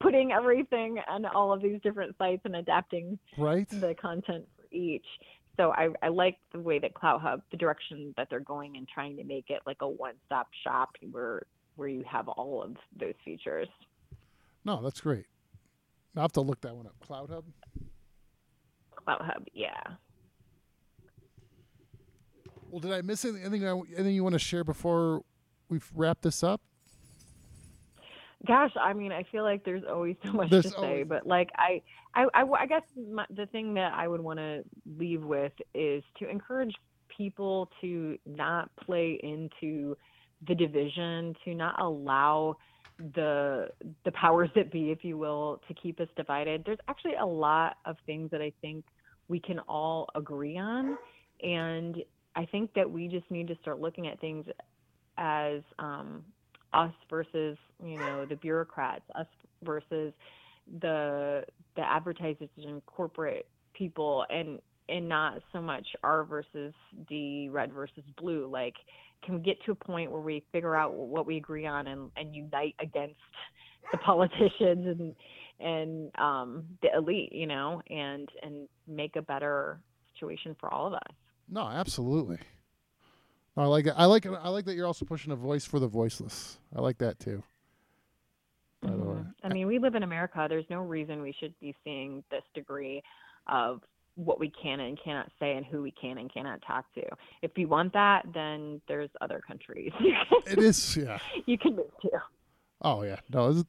[0.00, 3.68] putting everything on all of these different sites and adapting Right?
[3.68, 5.06] the content for each.
[5.56, 9.16] So I, I like the way that CloutHub, the direction that they're going and trying
[9.16, 11.42] to make it like a one-stop shop where
[11.76, 13.68] where you have all of those features.
[14.64, 15.26] No, that's great.
[16.16, 16.94] I'll have to look that one up.
[17.06, 17.44] CloutHub.
[18.96, 19.80] Cloud Hub, yeah.
[22.70, 23.44] Well, did I miss anything?
[23.44, 25.22] Anything, anything you want to share before
[25.68, 26.60] we wrap this up?
[28.48, 31.26] Gosh, I mean, I feel like there's always so much There's to say, always- but
[31.26, 31.82] like I,
[32.14, 32.82] I, I, I guess
[33.12, 34.64] my, the thing that I would want to
[34.98, 36.74] leave with is to encourage
[37.14, 39.96] people to not play into
[40.48, 42.56] the division, to not allow
[43.14, 43.68] the
[44.04, 46.62] the powers that be, if you will, to keep us divided.
[46.64, 48.84] There's actually a lot of things that I think
[49.28, 50.96] we can all agree on,
[51.42, 51.96] and
[52.34, 54.46] I think that we just need to start looking at things
[55.18, 56.24] as um,
[56.72, 59.26] us versus you know the bureaucrats, us
[59.62, 60.12] versus
[60.80, 61.44] the
[61.76, 64.58] the advertisers and corporate people, and
[64.88, 66.74] and not so much R versus
[67.08, 68.48] D, red versus blue.
[68.50, 68.74] Like,
[69.24, 72.10] can we get to a point where we figure out what we agree on and,
[72.16, 73.16] and unite against
[73.92, 74.52] the politicians
[74.98, 75.14] and
[75.60, 79.80] and um, the elite, you know, and and make a better
[80.14, 81.12] situation for all of us.
[81.48, 82.38] No, absolutely.
[83.58, 83.94] I like it.
[83.96, 84.32] I like it.
[84.40, 86.58] I like that you're also pushing a voice for the voiceless.
[86.74, 87.42] I like that too.
[88.80, 89.34] By the way, Mhm.
[89.42, 90.46] I mean, we live in America.
[90.48, 93.02] There's no reason we should be seeing this degree
[93.48, 93.82] of
[94.14, 97.02] what we can and cannot say and who we can and cannot talk to.
[97.42, 99.92] If you want that, then there's other countries
[100.46, 100.96] it is.
[100.96, 101.18] Yeah.
[101.46, 102.10] you can move to.
[102.82, 103.18] Oh yeah.
[103.32, 103.64] No, there's,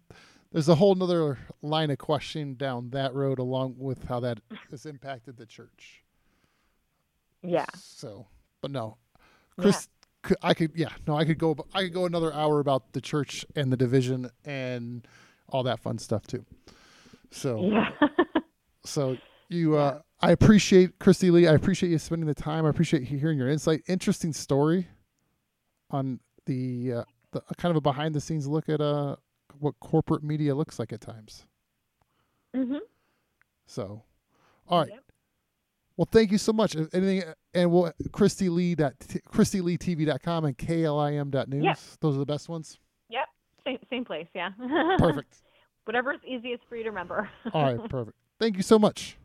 [0.51, 4.85] there's a whole nother line of questioning down that road, along with how that has
[4.85, 6.03] impacted the church.
[7.41, 7.65] Yeah.
[7.75, 8.27] So,
[8.61, 8.97] but no,
[9.61, 9.87] Chris,
[10.25, 10.71] c- I could.
[10.75, 10.89] Yeah.
[11.07, 11.55] No, I could go.
[11.73, 15.07] I could go another hour about the church and the division and
[15.49, 16.45] all that fun stuff too.
[17.31, 17.61] So.
[17.71, 17.91] Yeah.
[18.85, 19.17] So
[19.49, 21.47] you, uh, I appreciate Kristi Leigh.
[21.47, 22.65] I appreciate you spending the time.
[22.65, 23.81] I appreciate hearing your insight.
[23.87, 24.87] Interesting story
[25.91, 29.17] on the, uh, the kind of a behind the scenes look at uh
[29.59, 31.45] what corporate media looks like at times.
[32.55, 32.79] mhm.
[33.67, 34.03] So,
[34.67, 34.89] all right.
[34.89, 35.03] Yep.
[35.99, 36.77] Well, thank you so much.
[36.77, 37.23] Anything
[37.53, 41.65] and we'll Kristi Leigh dot Kristi Leigh TV.com and KLIM dot news.
[41.65, 41.77] Yep.
[41.99, 42.79] Those are the best ones.
[43.09, 43.25] Yep.
[43.65, 44.51] Same same place, yeah.
[44.97, 45.41] Perfect.
[45.83, 47.29] Whatever is easiest for you to remember.
[47.53, 47.89] All right.
[47.89, 48.15] Perfect.
[48.39, 49.17] Thank you so much.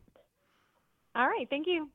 [1.15, 1.91] All right, thank you.